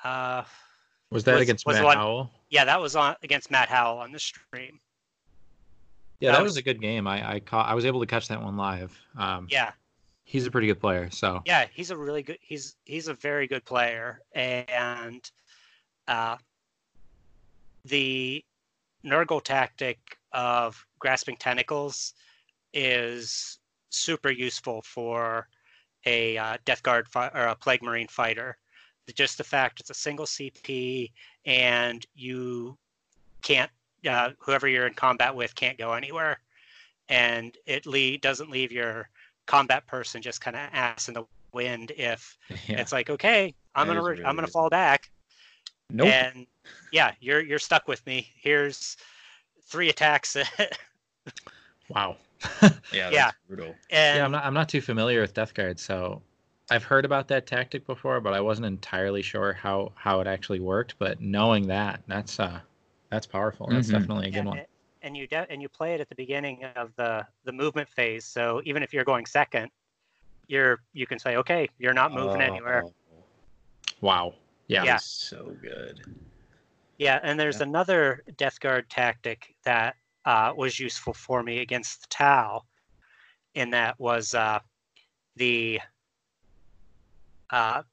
[0.03, 0.43] Uh,
[1.09, 2.31] was that was, against was Matt one, Howell?
[2.49, 4.79] Yeah, that was on against Matt Howell on the stream.
[6.19, 7.07] Yeah, that, that was, was, a good game.
[7.07, 7.67] I I caught.
[7.69, 8.97] I was able to catch that one live.
[9.17, 9.71] Um, yeah,
[10.23, 11.09] he's a pretty good player.
[11.11, 12.37] So yeah, he's a really good.
[12.41, 15.29] He's he's a very good player, and
[16.07, 16.37] uh,
[17.85, 18.43] the
[19.05, 22.13] Nurgle tactic of grasping tentacles
[22.73, 25.47] is super useful for
[26.05, 28.57] a uh, Death Guard fi- or a Plague Marine fighter.
[29.15, 31.11] Just the fact it's a single CP
[31.45, 32.77] and you
[33.41, 33.71] can't
[34.07, 36.39] uh, whoever you're in combat with can't go anywhere,
[37.09, 39.09] and it le- doesn't leave your
[39.45, 41.23] combat person just kind of ass in the
[41.53, 42.37] wind if
[42.67, 42.79] yeah.
[42.81, 45.09] it's like okay I'm that gonna re- really I'm gonna fall back.
[45.89, 46.07] Nope.
[46.07, 46.47] And
[46.91, 48.29] yeah, you're you're stuck with me.
[48.35, 48.97] Here's
[49.63, 50.35] three attacks.
[51.89, 52.17] wow.
[52.93, 53.73] yeah, yeah, brutal.
[53.89, 56.21] And, yeah, I'm not I'm not too familiar with Death Guard, so
[56.69, 60.59] I've heard about that tactic before, but I wasn't entirely sure how how it actually
[60.59, 60.95] worked.
[60.99, 62.59] But knowing that, that's uh
[63.09, 63.67] that's powerful.
[63.67, 63.97] That's mm-hmm.
[63.97, 64.61] definitely a good yeah, one.
[65.01, 68.25] And you de- and you play it at the beginning of the the movement phase.
[68.25, 69.71] So even if you're going second,
[70.47, 72.45] you're you can say, okay, you're not moving oh.
[72.45, 72.83] anywhere.
[74.01, 74.35] Wow.
[74.67, 74.83] Yeah.
[74.83, 74.97] yeah.
[74.97, 76.01] So good.
[76.97, 77.67] Yeah, and there's yeah.
[77.67, 79.95] another Death Guard tactic that
[80.25, 82.63] uh, was useful for me against the Tau,
[83.55, 84.59] and that was uh,
[85.35, 85.79] the
[87.49, 87.83] uh,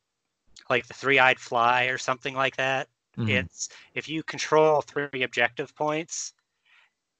[0.70, 2.88] like the three-eyed fly or something like that.
[3.18, 3.30] Mm-hmm.
[3.30, 6.32] It's if you control three objective points,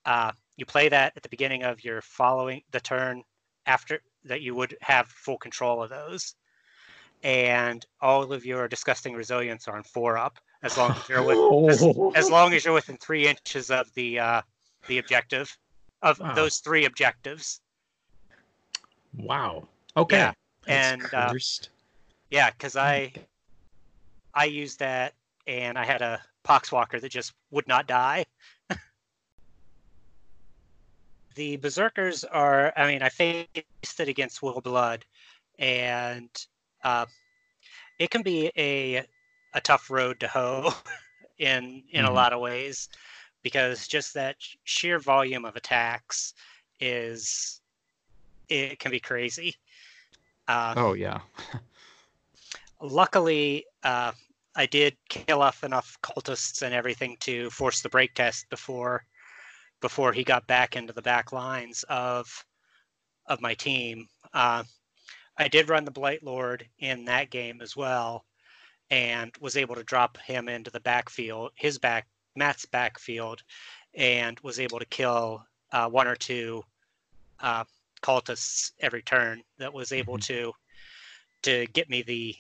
[0.07, 3.22] uh, you play that at the beginning of your following the turn
[3.66, 6.34] after that you would have full control of those,
[7.25, 11.72] and all of your disgusting resilience are on four up as long as you're with
[11.72, 11.83] as,
[12.14, 14.43] as long as you're within three inches of the uh,
[14.87, 15.57] the objective
[16.03, 16.35] of wow.
[16.35, 17.61] those three objectives.
[19.16, 19.66] Wow.
[19.97, 20.18] Okay.
[20.18, 20.33] Yeah.
[20.66, 21.33] and uh,
[22.31, 23.12] yeah, because I
[24.35, 25.14] I used that
[25.47, 28.27] and I had a poxwalker that just would not die.
[31.35, 33.49] the berserkers are I mean I faced
[33.99, 35.07] it against Will Blood,
[35.59, 36.29] and
[36.85, 37.07] uh,
[37.99, 39.05] it can be a
[39.55, 40.72] a tough road to hoe
[41.39, 42.12] in in mm-hmm.
[42.12, 42.89] a lot of ways
[43.43, 46.35] because just that sheer volume of attacks
[46.80, 47.61] is
[48.49, 49.55] it can be crazy.
[50.47, 51.20] Uh, oh yeah.
[52.80, 54.12] luckily, uh,
[54.57, 59.05] I did kill off enough cultists and everything to force the break test before
[59.80, 62.45] before he got back into the back lines of
[63.26, 64.09] of my team.
[64.32, 64.62] Uh,
[65.37, 68.24] I did run the Blight Lord in that game as well,
[68.91, 72.07] and was able to drop him into the backfield, his back
[72.37, 73.43] Matt's backfield
[73.95, 76.64] and was able to kill uh, one or two
[77.41, 77.64] uh,
[78.03, 79.43] cultists every turn.
[79.59, 80.35] That was able mm-hmm.
[80.35, 80.53] to
[81.43, 82.35] to get me the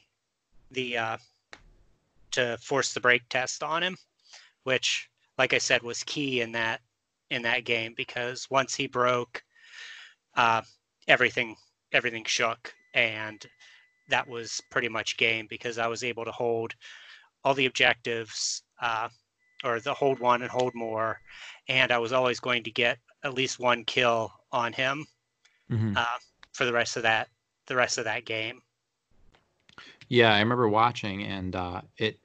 [0.70, 1.16] the uh,
[2.32, 3.96] to force the break test on him,
[4.64, 6.80] which, like I said, was key in that
[7.30, 9.42] in that game because once he broke,
[10.36, 10.62] uh,
[11.08, 11.56] everything
[11.92, 13.44] everything shook, and
[14.08, 16.74] that was pretty much game because I was able to hold
[17.44, 19.08] all the objectives uh,
[19.64, 21.20] or the hold one and hold more,
[21.68, 25.06] and I was always going to get at least one kill on him
[25.68, 25.94] Mhm.
[25.96, 26.18] uh,
[26.54, 27.28] for the rest of that
[27.66, 28.62] the rest of that game.
[30.08, 32.18] Yeah, I remember watching, and uh, it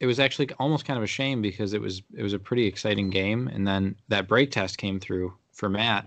[0.00, 2.66] it was actually almost kind of a shame because it was it was a pretty
[2.66, 6.06] exciting game, and then that break test came through for Matt,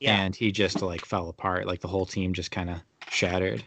[0.00, 1.66] Yeah, and he just like fell apart.
[1.66, 2.80] Like the whole team just kind of
[3.10, 3.64] shattered.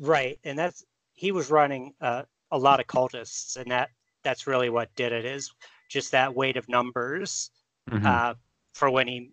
[0.00, 3.90] right, and that's he was running uh, a lot of cultists, and that
[4.22, 5.52] that's really what did it is
[5.88, 7.50] just that weight of numbers
[7.90, 8.06] Mhm.
[8.06, 8.34] uh,
[8.74, 9.32] for when he,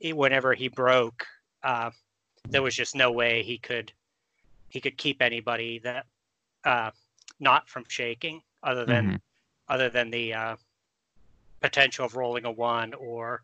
[0.00, 1.26] he whenever he broke,
[1.62, 1.90] uh,
[2.50, 3.92] there was just no way he could
[4.68, 6.06] he could keep anybody that
[6.64, 6.90] uh,
[7.40, 9.20] not from shaking other than
[9.68, 10.56] other than the uh,
[11.60, 13.42] potential of rolling a one or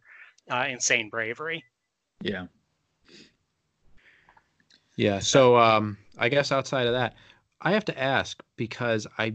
[0.51, 1.65] uh, insane bravery.
[2.23, 2.47] Yeah.
[5.01, 5.21] Yeah.
[5.21, 7.15] So um, I guess outside of that,
[7.63, 9.35] I have to ask because I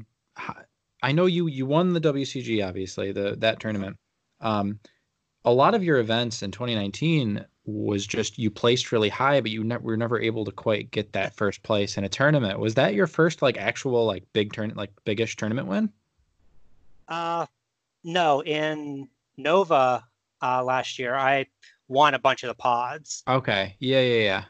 [1.02, 3.98] I know you you won the WCG obviously the that tournament.
[4.42, 4.80] Um,
[5.44, 9.64] a lot of your events in 2019 was just you placed really high, but you
[9.64, 12.60] ne- were never able to quite get that first place in a tournament.
[12.60, 15.92] Was that your first like actual like big turn like biggish tournament win?
[17.08, 17.48] Uh,
[18.04, 20.06] no, in Nova
[20.44, 21.48] uh, last year, I
[21.88, 23.24] won a bunch of the pods.
[23.28, 23.76] Okay.
[23.80, 24.02] Yeah.
[24.02, 24.24] Yeah.
[24.24, 24.44] Yeah.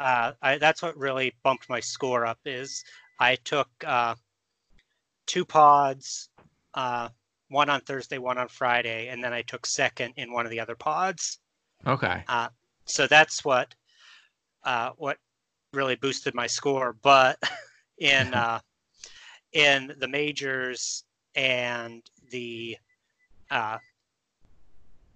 [0.00, 2.82] Uh, I, that's what really bumped my score up is
[3.20, 4.14] I took uh,
[5.26, 6.30] two pods,
[6.74, 7.10] uh,
[7.48, 10.58] one on Thursday, one on Friday, and then I took second in one of the
[10.58, 11.38] other pods.
[11.86, 12.24] Okay.
[12.86, 13.74] So that's what
[14.64, 15.18] uh, what
[15.72, 16.96] really boosted my score.
[17.02, 17.38] But
[17.98, 18.60] in uh,
[19.52, 22.78] in the majors and the
[23.50, 23.76] uh,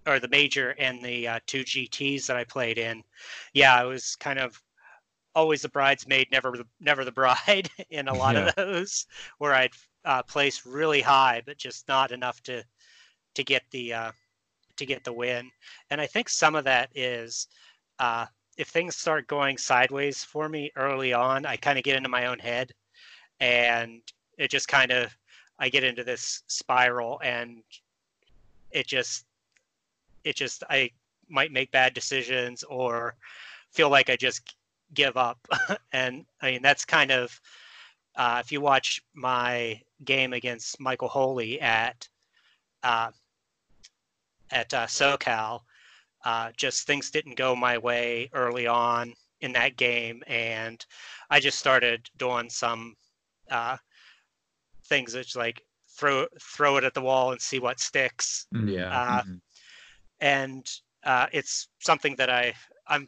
[0.05, 3.03] or the major and the uh, two GTS that I played in,
[3.53, 4.61] yeah, I was kind of
[5.35, 8.49] always the bridesmaid, never the never the bride in a lot Yeah.
[8.49, 9.05] of those,
[9.39, 9.71] where I'd
[10.05, 12.63] uh, place really high, but just not enough to
[13.35, 14.11] to get the uh,
[14.77, 15.51] to get the win.
[15.89, 17.47] And I think some of that is
[17.99, 18.25] uh,
[18.57, 22.27] if things start going sideways for me early on, I kind of get into my
[22.27, 22.71] own head,
[23.39, 24.01] and
[24.37, 25.15] it just kind of
[25.59, 27.63] I get into this spiral, and
[28.71, 29.25] it just
[30.23, 30.91] it just I
[31.29, 33.15] might make bad decisions or
[33.71, 34.55] feel like I just
[34.95, 35.39] give up.
[35.93, 37.39] and I mean that's kind of
[38.15, 42.07] uh, if you watch my game against Michael Holy at
[42.83, 43.11] uh,
[44.51, 45.61] at uh, SoCal,
[46.23, 50.85] uh, just things didn't go my way early on in that game, and
[51.29, 52.95] I just started doing some
[53.51, 53.77] uh,
[54.85, 58.89] things that's like throw throw it at the wall and see what sticks Yeah.
[58.91, 59.41] uh, Mhm.
[60.19, 62.53] and uh, it's something that I
[62.87, 63.07] I'm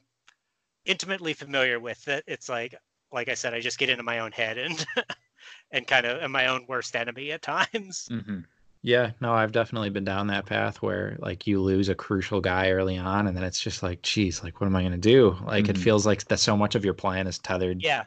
[0.88, 2.08] intimately familiar with.
[2.08, 2.24] it.
[2.28, 2.76] it's like
[3.12, 4.86] like I said, I just get into my own head and
[5.72, 8.12] and kind of am my own worst enemy at times.
[8.22, 8.46] Mhm.
[8.84, 12.72] Yeah, no, I've definitely been down that path where like you lose a crucial guy
[12.72, 15.36] early on, and then it's just like, geez, like what am I gonna do?
[15.44, 15.78] Like it Mhm.
[15.78, 18.06] feels like that so much of your plan is tethered Yeah,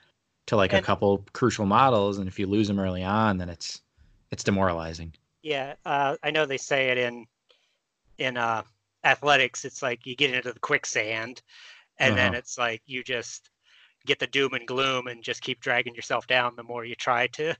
[0.48, 3.82] to like a couple crucial models, and if you lose them early on, then it's
[4.32, 5.14] it's demoralizing.
[5.42, 5.74] yeah.
[5.84, 7.26] Uh, I know they say it in
[8.18, 8.62] in uh,
[9.04, 9.64] athletics.
[9.64, 11.42] It's like you get into the quicksand,
[12.00, 12.38] and then Uh-huh.
[12.38, 13.50] it's like you just
[14.06, 17.26] get the doom and gloom and just keep dragging yourself down the more you try
[17.28, 17.54] to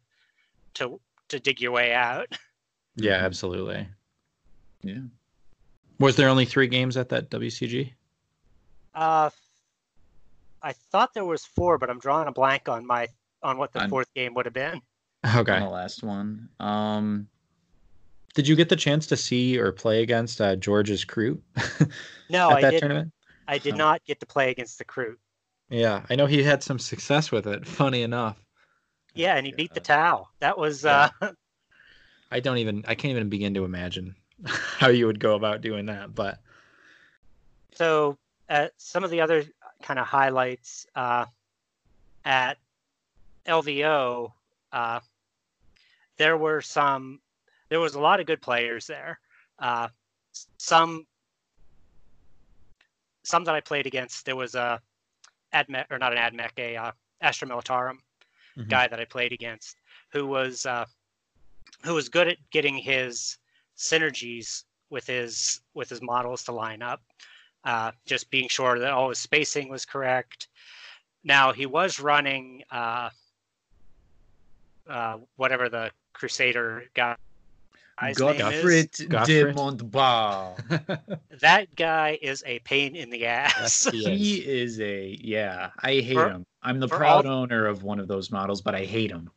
[0.75, 2.27] to to dig your way out.
[2.97, 3.87] Yeah, absolutely.
[4.83, 5.03] Yeah.
[6.01, 7.93] Was there only three games at that WCG?
[8.95, 9.31] Uh,
[10.63, 13.07] I thought there was four, but I'm drawing a blank on my
[13.43, 14.81] on what the I'm- fourth game would have been.
[15.37, 15.53] Okay.
[15.53, 16.49] On the last one.
[16.59, 17.29] Um,
[18.35, 21.43] Did you get the chance to see or play against uh, George's crew
[22.31, 22.81] No, at I that did.
[22.81, 23.13] tournament?
[23.51, 25.17] I did not get to play against the crew.
[25.69, 27.67] Yeah, I know he had some success with it.
[27.67, 28.37] Funny enough,
[29.15, 29.81] Yeah, and he beat the.
[29.81, 30.29] Tau.
[30.39, 31.11] That was Yeah.
[31.21, 31.33] uh,
[32.31, 34.15] I don't even I can't even begin to imagine
[34.47, 36.15] how you would go about doing that.
[36.15, 36.39] But
[37.75, 38.17] so.
[38.49, 39.45] Uh, some of the other
[39.81, 41.25] kind of highlights uh,
[42.25, 42.59] at
[43.47, 44.33] LVO,
[44.73, 44.99] uh,
[46.17, 47.21] there were some.
[47.69, 49.21] There was a lot of good players there.
[49.61, 49.87] Uh,
[50.59, 51.07] some
[53.23, 54.25] some that I played against.
[54.25, 54.81] There was a
[55.53, 57.99] admech or not an admech, a uh, Astra Militarum
[58.57, 58.69] Mhm.
[58.69, 59.77] guy that I played against,
[60.13, 60.87] who was uh,
[61.85, 63.39] who was good at getting his
[63.77, 67.03] synergies with his with his models to line up.
[67.65, 70.49] Uh, just being sure that all his spacing was correct.
[71.25, 73.11] Now he was running uh,
[74.89, 77.17] uh, whatever the Crusader guy.
[78.01, 78.17] Guy's.
[78.17, 79.55] Gotfret de Gotfret.
[79.55, 81.19] Montbard.
[81.41, 83.87] That guy is a pain in the ass.
[83.93, 85.71] Yes, he he is a yeah.
[85.81, 86.47] I hate For- him.
[86.63, 89.31] I'm the proud all- owner of one of those models, but I hate him.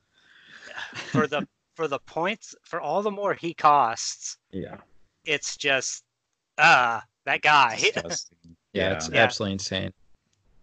[0.95, 4.78] for the for the points for all the more he costs, Yeah.
[5.26, 6.03] it's just
[6.57, 7.78] ah that guy.
[7.78, 8.38] Disgusting.
[8.74, 9.22] Yeah, it's Yeah.
[9.24, 9.93] absolutely insane.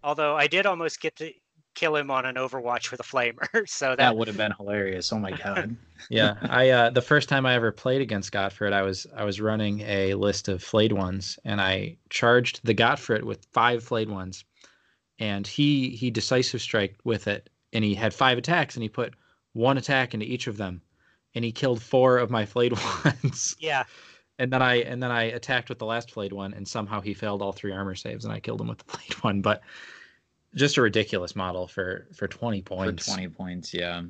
[0.03, 1.31] Although I did almost get to
[1.73, 5.11] kill him on an Overwatch with a flamer, so that, that would have been hilarious.
[5.11, 5.75] Oh my god.
[6.09, 9.39] Yeah, I uh, the first time I ever played against Gotfret, I was I was
[9.39, 14.43] running a list of flayed ones, and I charged the Gotfret with five flayed ones,
[15.19, 19.13] and he he decisive strike with it, and he had five attacks, and he put
[19.53, 20.81] one attack into each of them,
[21.35, 22.73] and he killed four of my flayed
[23.05, 23.83] ones, yeah,
[24.39, 27.13] and then I and then I attacked with the last flayed one, and somehow he
[27.13, 29.61] failed all three armor saves, and I killed him with the flayed one, but
[30.55, 33.05] just a ridiculous model for for twenty For points.
[33.05, 34.03] 20 points, yeah.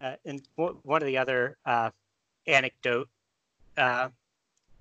[0.00, 1.90] uh, and w- one of the other uh,
[2.46, 3.08] anecdote
[3.76, 4.08] uh,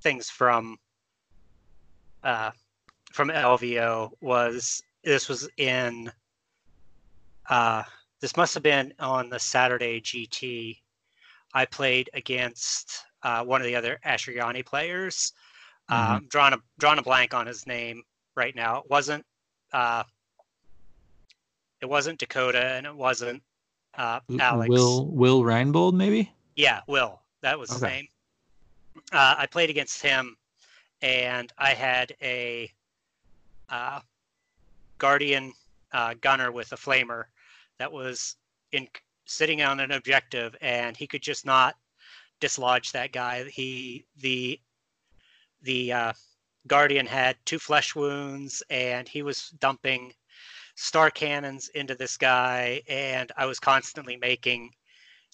[0.01, 0.77] things from
[2.23, 2.51] uh,
[3.11, 6.11] from LVO was this was in
[7.49, 7.84] uh,
[8.21, 10.77] this must have been on the Saturday GT.
[11.53, 15.34] I played against uh, one of the other Asuryani players.
[15.89, 15.95] Mhm.
[16.17, 18.03] Um, drawing a drawing a blank on his name
[18.36, 18.77] right now.
[18.77, 19.25] It wasn't
[19.73, 20.03] uh,
[21.82, 23.41] it wasn't Dakota and it wasn't
[23.97, 24.69] uh, Alex.
[24.69, 26.32] Will Will Reinbold maybe?
[26.55, 27.21] Yeah, Will.
[27.41, 27.93] That was his Okay.
[27.93, 28.07] name.
[29.11, 30.36] Uh, I played against him,
[31.01, 32.71] and I had a
[33.69, 34.01] uh,
[34.97, 35.53] Guardian
[35.91, 37.25] uh, gunner with a flamer
[37.77, 38.36] that was
[38.71, 38.88] in
[39.25, 41.75] sitting on an objective, and he could just not
[42.41, 43.45] dislodge that guy.
[43.45, 44.59] He the
[45.61, 46.13] the uh,
[46.67, 50.13] Guardian had two flesh wounds, and he was dumping
[50.80, 54.71] star cannons into this guy, and I was constantly making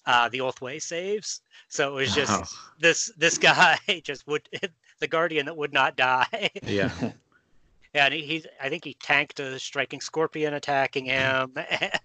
[0.06, 1.40] uh, the Oathway saves.
[1.68, 4.48] So it was just this this guy just would
[5.00, 6.50] the Guardian that would not die.
[6.66, 6.90] yeah.
[7.94, 11.54] and he, he I think he tanked a striking scorpion attacking him,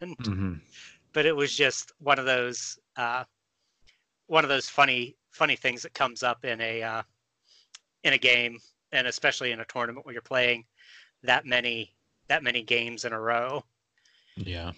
[0.02, 0.54] and hmm
[1.14, 3.24] but it was just one of those uh,
[4.28, 7.02] one of those funny funny things that comes up in a uh,
[8.04, 8.60] in a game,
[8.92, 10.64] and especially in a tournament where you're playing
[11.24, 11.92] that many
[12.32, 13.62] that many games in a row.
[14.38, 14.72] Yeah.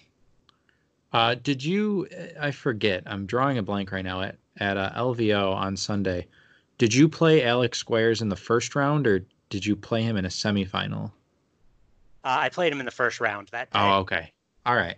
[1.12, 2.08] Uh, did you?
[2.40, 3.04] I forget.
[3.06, 4.22] I'm drawing a blank right now.
[4.22, 6.26] At at uh, LVO on Sunday,
[6.78, 10.24] did you play Alex Squires in the first round, or did you play him in
[10.24, 11.12] a semifinal?
[12.24, 13.78] Uh, I played him in the first round that day.
[13.78, 14.32] Oh, okay.
[14.66, 14.96] All right.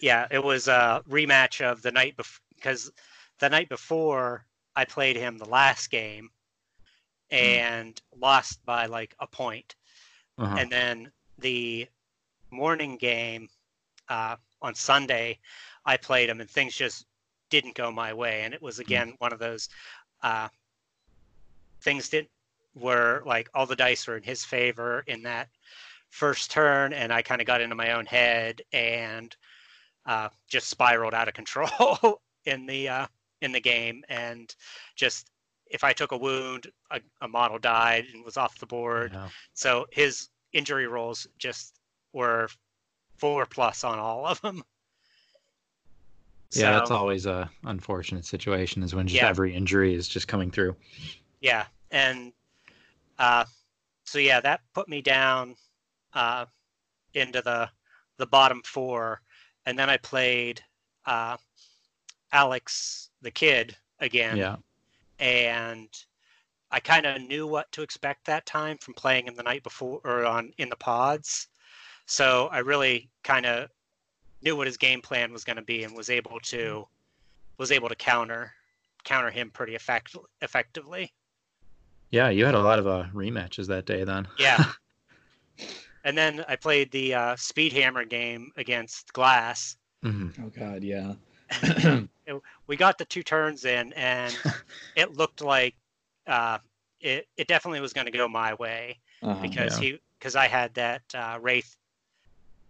[0.00, 2.92] yeah, it was a rematch of the night before because
[3.38, 4.44] the night before
[4.76, 6.28] I played him the last game
[7.30, 9.74] and lost by like a point.
[10.36, 10.56] Uh-huh.
[10.58, 11.86] and then the
[12.54, 13.48] morning game
[14.08, 15.38] uh, on Sunday,
[15.84, 17.06] I played him and things just
[17.50, 19.68] didn't go my way, and it was again one of those
[20.22, 20.48] uh,
[21.82, 22.26] things that
[22.74, 25.48] were like all the dice were in his favor in that
[26.10, 29.34] first turn, and I kind of got into my own head and
[30.06, 33.06] uh, just spiraled out of control in the uh,
[33.42, 34.54] in the game, and
[34.96, 35.30] just
[35.66, 39.12] if I took a wound, a, a model died and was off the board.
[39.12, 39.28] Yeah.
[39.54, 41.74] So his injury rolls just
[42.14, 42.48] were
[43.18, 44.62] four plus on all of them.
[46.52, 48.82] Yeah, that's always a unfortunate situation.
[48.82, 49.28] Is when just Yeah.
[49.28, 50.76] every injury is just coming through.
[51.40, 52.32] Yeah, and
[53.18, 53.44] uh,
[54.04, 55.56] so yeah, that put me down
[56.14, 56.46] uh,
[57.14, 57.68] into the
[58.18, 59.20] the bottom four,
[59.66, 60.62] and then I played
[61.06, 61.36] uh,
[62.32, 64.36] Alex the kid again.
[64.36, 64.56] Yeah.
[65.18, 65.88] and
[66.70, 70.00] I kind of knew what to expect that time from playing him the night before
[70.04, 71.48] or on in the pods.
[72.06, 73.68] So I really kind of
[74.42, 76.86] knew what his game plan was going to be and was able to
[77.58, 78.52] was able to counter
[79.04, 81.12] counter him pretty effect- effectively.
[82.10, 82.28] Yeah.
[82.30, 84.26] You had a lot of uh, rematches that day then.
[84.38, 84.64] Yeah.
[86.04, 89.76] and then I played the uh, Speed Hammer game against Glass.
[90.02, 91.14] hmm Oh god, yeah.
[92.66, 94.34] we got the two turns in and
[94.96, 95.74] it looked like
[96.26, 96.58] uh,
[97.00, 99.40] it, it definitely was going to go my way Uh-huh.
[99.42, 99.84] because Yeah.
[99.92, 101.76] he because I had that uh, wraith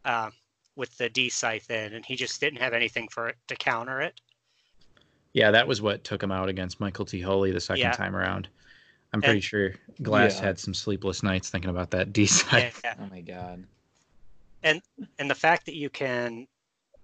[0.05, 0.31] uh,
[0.77, 4.01] with the D scythe in, and he just didn't have anything for it to counter
[4.01, 4.21] it.
[5.33, 7.21] Yeah, that was what took him out against Michael T.
[7.21, 7.93] Holy the second Yeah.
[7.93, 8.49] time around.
[9.13, 10.47] I'm pretty And- sure Glass Yeah.
[10.47, 12.81] had some sleepless nights thinking about that D scythe.
[12.85, 12.95] Yeah.
[13.01, 13.65] oh my god.
[14.63, 14.81] and
[15.19, 16.47] and the fact that you can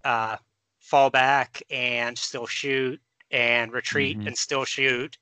[0.05, 0.36] uh,
[0.78, 2.98] fall back and still shoot
[3.30, 4.28] and retreat Mhm.
[4.28, 5.18] and still shoot,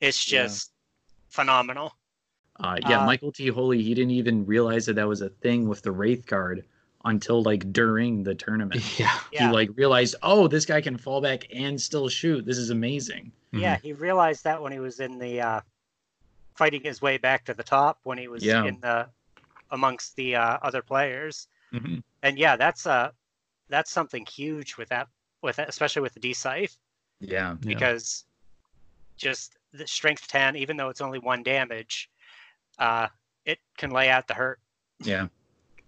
[0.00, 0.44] it's Yeah.
[0.44, 0.72] just
[1.28, 1.94] phenomenal.
[2.58, 3.48] Uh, yeah, Uh, Michael T.
[3.48, 6.64] Holy, he didn't even realize that that was a thing with the Wraith Guard
[7.04, 8.82] until like during the tournament.
[8.98, 9.18] Yeah.
[9.32, 12.44] Yeah, He like realized, oh, this guy can fall back and still shoot.
[12.46, 13.32] This is amazing.
[13.52, 15.60] yeah, he realized that when he was in the uh,
[16.56, 18.64] fighting his way back to the top when he was Yeah.
[18.64, 19.08] in the
[19.70, 21.48] amongst the uh, other players.
[21.72, 22.02] Mhm.
[22.22, 23.10] and yeah, that's uh
[23.68, 25.08] that's something huge with that
[25.42, 26.76] with that, especially with the D scythe.
[27.20, 27.50] Yeah.
[27.50, 27.54] Yeah.
[27.62, 28.24] because
[29.16, 32.08] just the strength 10, even though it's only one damage,
[32.78, 33.08] uh,
[33.44, 34.60] it can lay out the hurt.
[35.00, 35.26] Yeah.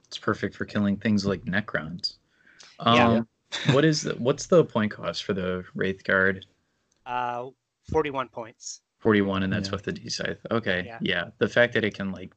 [0.09, 2.17] It's perfect for killing things like Necrons.
[2.85, 3.09] Yeah.
[3.09, 3.29] Um,
[3.73, 6.47] what is the what's the point cost for the Wraith Guard?
[7.05, 7.47] Uh,
[7.91, 8.81] 41 points.
[8.99, 9.73] 41 and that's Yeah.
[9.73, 10.45] with the D scythe.
[10.51, 10.85] Okay.
[10.87, 10.99] Yeah.
[11.01, 11.25] Yeah.
[11.39, 12.33] The fact that it can like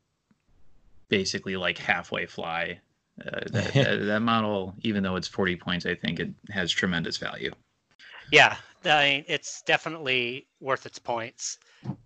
[1.09, 2.79] basically like halfway fly.
[3.19, 7.17] Uh, that, that, that model, even though it's 40 points, I think it has tremendous
[7.17, 7.51] value.
[8.31, 8.55] Yeah,
[8.85, 11.57] I mean, it's definitely worth its points.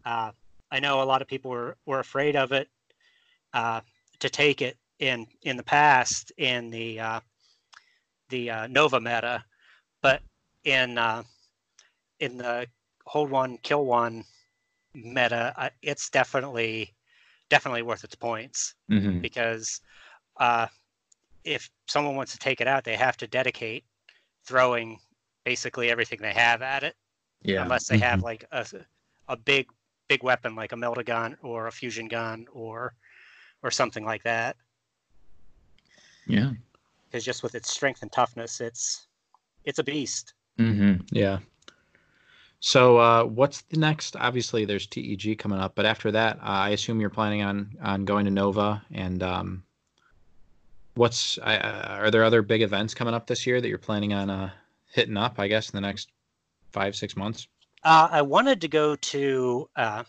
[0.06, 0.32] Uh,
[0.72, 2.70] I know a lot of people were, were afraid of it
[3.54, 3.82] uh,
[4.20, 7.20] to take it in in the past in the uh,
[8.30, 9.44] the uh, Nova meta,
[10.02, 10.22] but
[10.64, 11.24] in uh,
[12.20, 12.68] in the
[13.06, 14.24] hold one kill one
[14.94, 16.94] meta, uh, it's definitely
[17.50, 19.20] definitely worth its points Mm-hmm.
[19.22, 19.82] because
[20.40, 20.68] uh,
[21.44, 23.84] if someone wants to take it out, they have to dedicate
[24.46, 25.00] throwing
[25.44, 26.96] basically everything they have at it,
[27.44, 27.64] Yeah.
[27.64, 28.66] unless they have like a,
[29.28, 29.68] a big
[30.08, 32.94] big weapon like a melta gun or a fusion gun or
[33.64, 34.56] or something like that.
[36.28, 36.52] Yeah.
[37.10, 39.08] Because just with its strength and toughness, it's
[39.66, 40.34] it's a beast.
[40.60, 41.02] Mm-hmm.
[41.12, 41.40] Yeah.
[42.60, 44.16] So uh, what's the next?
[44.16, 48.06] Obviously, there's TEG coming up, but after that, uh, I assume you're planning on on
[48.06, 48.82] going to Nova.
[48.92, 49.64] And um,
[50.96, 54.30] what's uh, are there other big events coming up this year that you're planning on
[54.30, 54.52] uh,
[54.92, 55.40] hitting up?
[55.40, 56.10] I guess in the next
[56.72, 57.48] five six months.
[57.84, 60.04] Uh, I wanted to go to uh,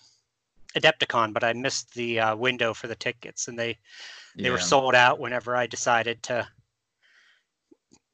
[0.76, 3.78] Adepticon, but I missed the uh, window for the tickets, and they
[4.36, 6.48] they were sold out whenever I decided to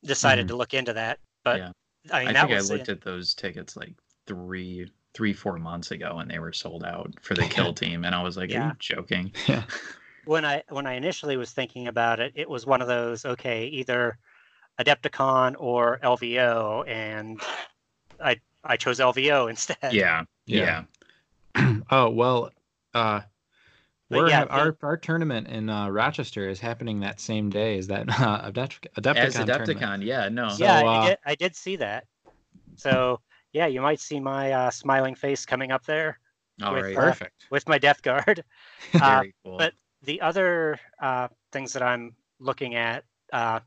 [0.04, 1.18] decided to look into that.
[1.44, 1.72] But Yeah.
[2.12, 3.94] I mean, I that think I was looked at those tickets like
[4.26, 8.14] three, three, four months ago, and they were sold out for the kill team, and
[8.14, 8.68] I was like, "Are Yeah.
[8.68, 9.64] you joking?" Yeah.
[10.24, 13.66] when I when I initially was thinking about it, it was one of those okay,
[13.66, 14.18] either
[14.78, 17.40] Adepticon or LVO, and
[18.22, 19.76] I I chose LVO instead.
[19.92, 20.84] Yeah, Yeah.
[21.54, 22.50] yeah, oh well,
[22.94, 23.29] uh, But
[24.10, 27.86] we're yeah, ha- our our tournament in uh, Rochester is happening that same day as
[27.86, 29.16] that uh, Adept- Adepticon.
[29.16, 29.68] As tournament.
[29.68, 32.06] Adepticon, yeah, no, So, yeah, uh, I, did, I did see that.
[32.76, 33.20] So
[33.52, 36.18] yeah, you might see my uh, smiling face coming up there
[36.62, 37.46] all with, right, uh, Perfect.
[37.50, 38.44] with my Death Guard.
[38.94, 39.58] uh, very cool.
[39.58, 43.60] but the other uh, things that I'm looking at uh,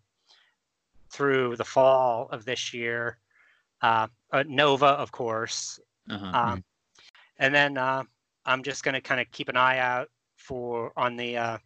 [1.11, 3.17] through the fall of this year,
[3.81, 5.79] uh, uh, Nova, of course,
[6.09, 6.31] uh-huh.
[6.33, 6.63] um,
[7.37, 8.03] and then uh,
[8.45, 10.09] I'm just going to kind of keep an eye out
[10.43, 11.57] for on the uh,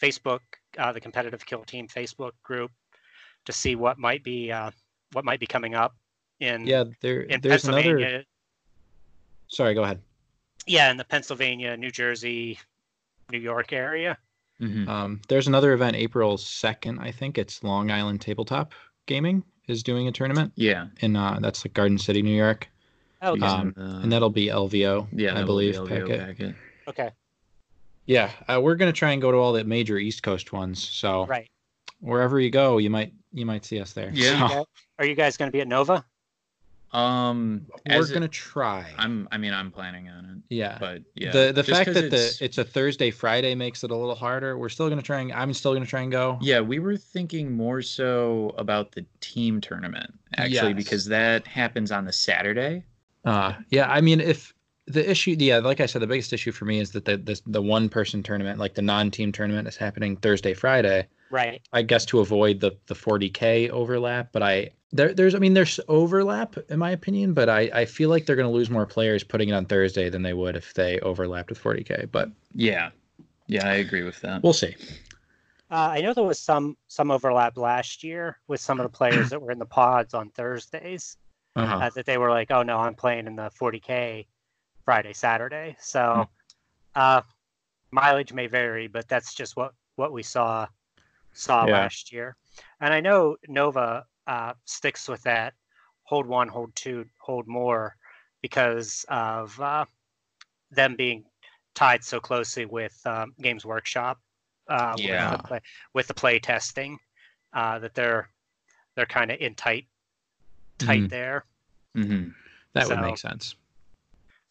[0.00, 0.40] Facebook,
[0.78, 2.70] uh, the competitive kill team Facebook group,
[3.44, 4.70] to see what might be uh,
[5.12, 5.94] what might be coming up
[6.40, 8.06] in Yeah, there in there's Pennsylvania.
[8.06, 8.24] another.
[9.48, 10.00] Sorry, go ahead.
[10.66, 12.58] Yeah, in the Pennsylvania, New Jersey,
[13.30, 14.16] New York area.
[14.60, 14.88] Mhm.
[14.88, 17.00] Um, there's another event April second.
[17.00, 18.72] I think it's Long Island Tabletop
[19.06, 22.68] Gaming is doing a tournament yeah, in uh, that's like Garden City, New York,
[23.20, 25.08] Oh, using Um, and that'll be LVO.
[25.12, 26.20] yeah, I that will be believe LVO packet.
[26.38, 26.54] packet.
[26.88, 27.10] okay,
[28.06, 30.82] Yeah, uh, we're gonna try and go to all the major East Coast ones.
[30.86, 31.48] So right.
[32.00, 34.10] wherever you go, you might you might see us there.
[34.12, 34.48] Yeah.
[34.48, 34.66] So,
[34.98, 36.04] Are you guys going to be at Nova?
[36.92, 38.86] Um, we're gonna try.
[38.98, 40.76] I'm, I mean, I'm planning on it, yeah.
[40.78, 43.82] but yeah, the the just fact 'cause that it's- the it's a Thursday Friday makes
[43.82, 44.58] it a little harder.
[44.58, 46.38] We're still gonna try and I'm still gonna try and go.
[46.42, 50.74] Yeah, we were thinking more so about the team tournament actually Yes.
[50.74, 52.84] because that happens on the Saturday.
[53.24, 54.52] Uh, yeah, I mean, if
[54.86, 57.40] the issue, yeah, like I said, the biggest issue for me is that the the,
[57.46, 61.06] the one person tournament, like the non team tournament, is happening Thursday, Friday.
[61.30, 61.62] Right.
[61.72, 65.78] I guess to avoid the the 40k overlap, but I there there's I mean there's
[65.88, 69.24] overlap in my opinion, but I I feel like they're going to lose more players
[69.24, 72.10] putting it on Thursday than they would if they overlapped with 40k.
[72.10, 72.90] But Yeah,
[73.46, 74.42] yeah, I agree with that.
[74.42, 74.74] we'll see.
[75.70, 79.30] Uh, I know there was some some overlap last year with some of the players
[79.30, 81.16] that were in the pods on Thursdays.
[81.54, 81.76] Uh-huh.
[81.76, 84.26] uh, that they were like, "Oh no, I'm playing in the 40k
[84.84, 86.28] Friday, Saturday." So
[86.94, 87.22] uh,
[87.90, 90.66] mileage may vary, but that's just what what we saw
[91.32, 91.72] saw Yeah.
[91.72, 92.36] last year.
[92.80, 95.54] And I know Nova uh, sticks with that
[96.04, 97.96] hold one, hold two, hold more
[98.42, 99.84] because of uh,
[100.70, 101.24] them being
[101.74, 104.20] tied so closely with um, Games Workshop.
[104.68, 105.30] Uh, Yeah.
[105.30, 105.60] with, the play,
[105.94, 106.98] with the play testing,
[107.52, 108.28] uh, that they're
[108.94, 109.86] they're kind of in tight
[110.78, 111.08] tight Mhm.
[111.10, 111.44] there.
[111.94, 112.28] hmm
[112.74, 113.54] That would make sense.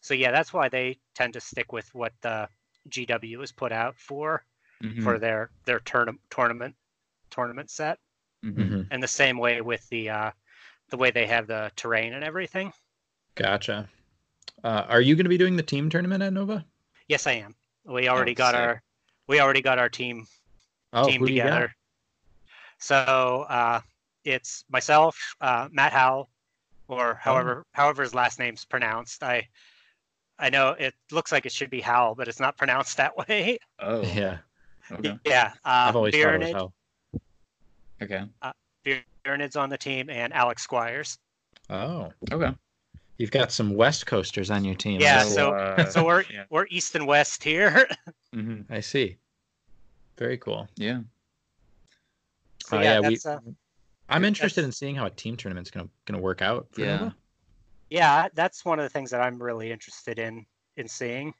[0.02, 2.48] So yeah, that's why they tend to stick with what the
[2.90, 4.44] GW has put out for
[4.82, 6.76] hmm for their their tourna- tournament
[7.30, 7.98] tournament set.
[8.42, 8.86] hmm Mhm.
[8.90, 10.30] And the same way with the uh,
[10.90, 12.72] the way they have the terrain and everything.
[13.36, 13.88] Gotcha.
[14.62, 16.64] Uh, are you going to be doing the team tournament at Nova?
[17.08, 17.54] Yes, I am.
[17.84, 18.60] We already got sick.
[18.60, 18.82] our
[19.28, 20.26] we already got our team
[20.92, 21.52] Oh, team who do you got?
[21.52, 21.74] together.
[22.78, 22.94] So
[23.48, 23.80] uh,
[24.24, 26.28] it's myself, uh, Matt Howell,
[26.88, 29.22] or however however his last name's pronounced.
[29.22, 29.48] I
[30.42, 33.58] I know it looks like it should be Howell, but it's not pronounced that way.
[33.78, 34.38] Oh, Yeah,
[34.90, 35.16] okay.
[35.24, 36.72] yeah, uh, I've always thought it was Bjornid- how.
[38.02, 38.24] Okay.
[39.24, 41.16] Bjornid's on the team and Alex Squires.
[41.70, 42.52] Oh, Okay.
[43.18, 45.00] you've got some West Coasters on your team.
[45.00, 46.44] Yeah, I so- uh, So we're yeah.
[46.50, 47.88] we're east and west here.
[48.34, 48.64] mhm.
[48.68, 49.16] I see.
[50.18, 50.68] Very cool.
[50.76, 51.02] Yeah.
[52.66, 53.38] so Oh, yeah, yeah, we- uh,
[54.08, 56.66] I'm interested in seeing how a team tournament's gonna gonna work out.
[56.72, 56.96] For Yeah.
[56.96, 57.14] Nova.
[57.92, 60.46] Yeah, that's one of the things that I'm really interested in
[60.78, 61.34] in seeing.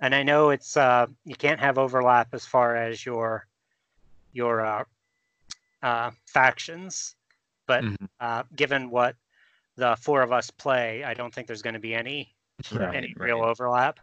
[0.00, 3.46] And I know it's uh, you can't have overlap as far as your
[4.32, 4.84] your uh,
[5.82, 7.14] uh, factions,
[7.66, 8.08] but Mhm.
[8.20, 9.16] uh, given what
[9.76, 12.34] the four of us play, I don't think there's going to be any
[12.72, 13.26] Right, any right.
[13.26, 14.00] real overlap.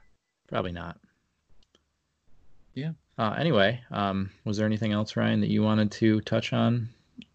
[0.48, 1.00] Probably not.
[2.76, 2.92] Yeah.
[3.18, 6.90] Uh, anyway, um, was there anything else, Ryan, that you wanted to touch on?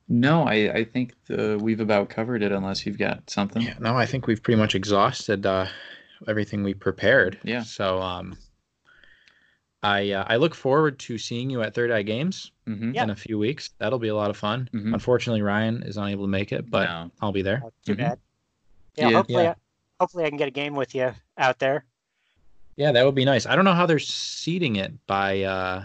[0.08, 3.62] No, I, I think the, we've about covered it unless you've got something.
[3.62, 5.66] Yeah, no, I think we've pretty much exhausted uh,
[6.28, 7.38] everything we prepared.
[7.42, 7.62] Yeah.
[7.64, 8.36] So, um,
[9.82, 12.94] I uh, I look forward to seeing you at Third Eye Games Mm-hmm.
[12.94, 13.04] Yeah.
[13.04, 13.70] in a few weeks.
[13.78, 14.68] That'll be a lot of fun.
[14.74, 14.92] Mhm.
[14.92, 17.10] Unfortunately, Ryan is unable to make it, but No.
[17.20, 17.62] I'll be there.
[17.64, 17.98] Uh, Too Mhm.
[17.98, 18.18] bad.
[18.96, 19.16] Yeah, Yeah.
[19.16, 19.50] hopefully, Yeah.
[19.50, 19.54] I,
[20.00, 21.84] hopefully I can get a game with you out there.
[22.74, 23.46] Yeah, that would be nice.
[23.46, 25.84] I don't know how they're seeding it by uh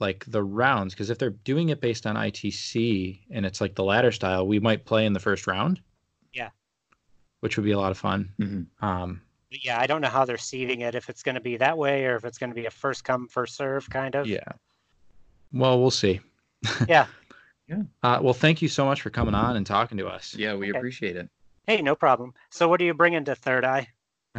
[0.00, 3.84] like the rounds because if they're doing it based on ITC and it's like the
[3.84, 5.80] ladder style, we might play in the first round.
[6.32, 6.50] Yeah.
[7.40, 8.30] Which would be a lot of fun.
[8.38, 8.66] Mhm.
[8.82, 10.94] Um yeah, I don't know how they're seeding it.
[10.94, 13.02] If it's going to be that way, or if it's going to be a first
[13.02, 14.26] come first serve kind of.
[14.26, 14.44] yeah.
[15.52, 16.20] Well, we'll see.
[16.88, 17.06] Yeah.
[18.02, 20.34] Uh, well, thank you so much for coming on and talking to us.
[20.34, 20.78] Yeah, we Okay.
[20.78, 21.28] appreciate it.
[21.66, 22.32] Hey, no problem.
[22.50, 23.88] So, what are you bringing to Third Eye?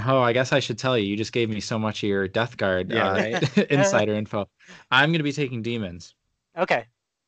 [0.05, 1.05] Oh, I guess I should tell you.
[1.05, 3.57] You just gave me so much of your Death Guard Yeah, uh, right?
[3.71, 4.47] insider info.
[4.91, 6.15] I'm going to be taking demons.
[6.57, 6.85] Okay.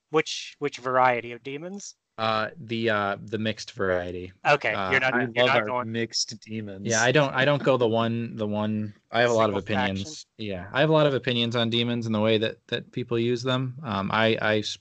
[0.09, 1.95] Which which variety of demons?
[2.17, 4.31] Uh, the uh, the mixed variety.
[4.45, 5.13] Okay, Uh, you're not.
[5.13, 5.91] I you're love not our going.
[5.91, 6.85] mixed demons.
[6.85, 9.55] Yeah, I don't I don't go the one the one I have a lot of
[9.55, 9.95] Single faction?
[9.95, 10.25] opinions.
[10.37, 13.17] Yeah, I have a lot of opinions on demons and the way that that people
[13.17, 13.77] use them.
[13.83, 14.77] Um, I I s-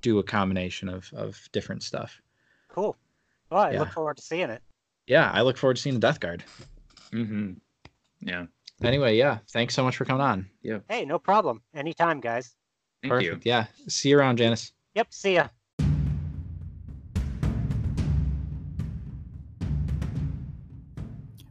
[0.00, 2.20] do a combination of of different stuff.
[2.68, 2.96] Cool.
[3.50, 3.80] Well, I Yeah.
[3.80, 4.62] look forward to seeing it.
[5.06, 6.42] Yeah, I look forward to seeing the Death Guard.
[7.14, 7.52] Mm-hmm.
[8.20, 8.46] Yeah.
[8.82, 10.48] Anyway, yeah, thanks so much for coming on.
[10.62, 10.78] Yeah.
[10.88, 11.62] Hey, no problem.
[11.74, 12.54] Anytime, guys.
[13.02, 13.44] Thank Perfect.
[13.44, 13.50] you.
[13.50, 14.72] Yeah, see you around, Janice.
[14.94, 15.06] Yep.
[15.10, 15.48] See ya.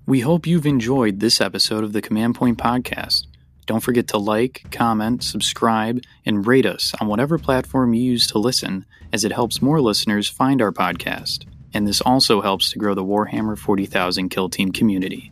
[0.05, 3.27] We hope you've enjoyed this episode of the Command Point Podcast.
[3.65, 8.37] Don't forget to like, comment, subscribe, and rate us on whatever platform you use to
[8.37, 11.45] listen, as it helps more listeners find our podcast.
[11.73, 15.31] And this also helps to grow the Warhammer 40,000 Kill Team community.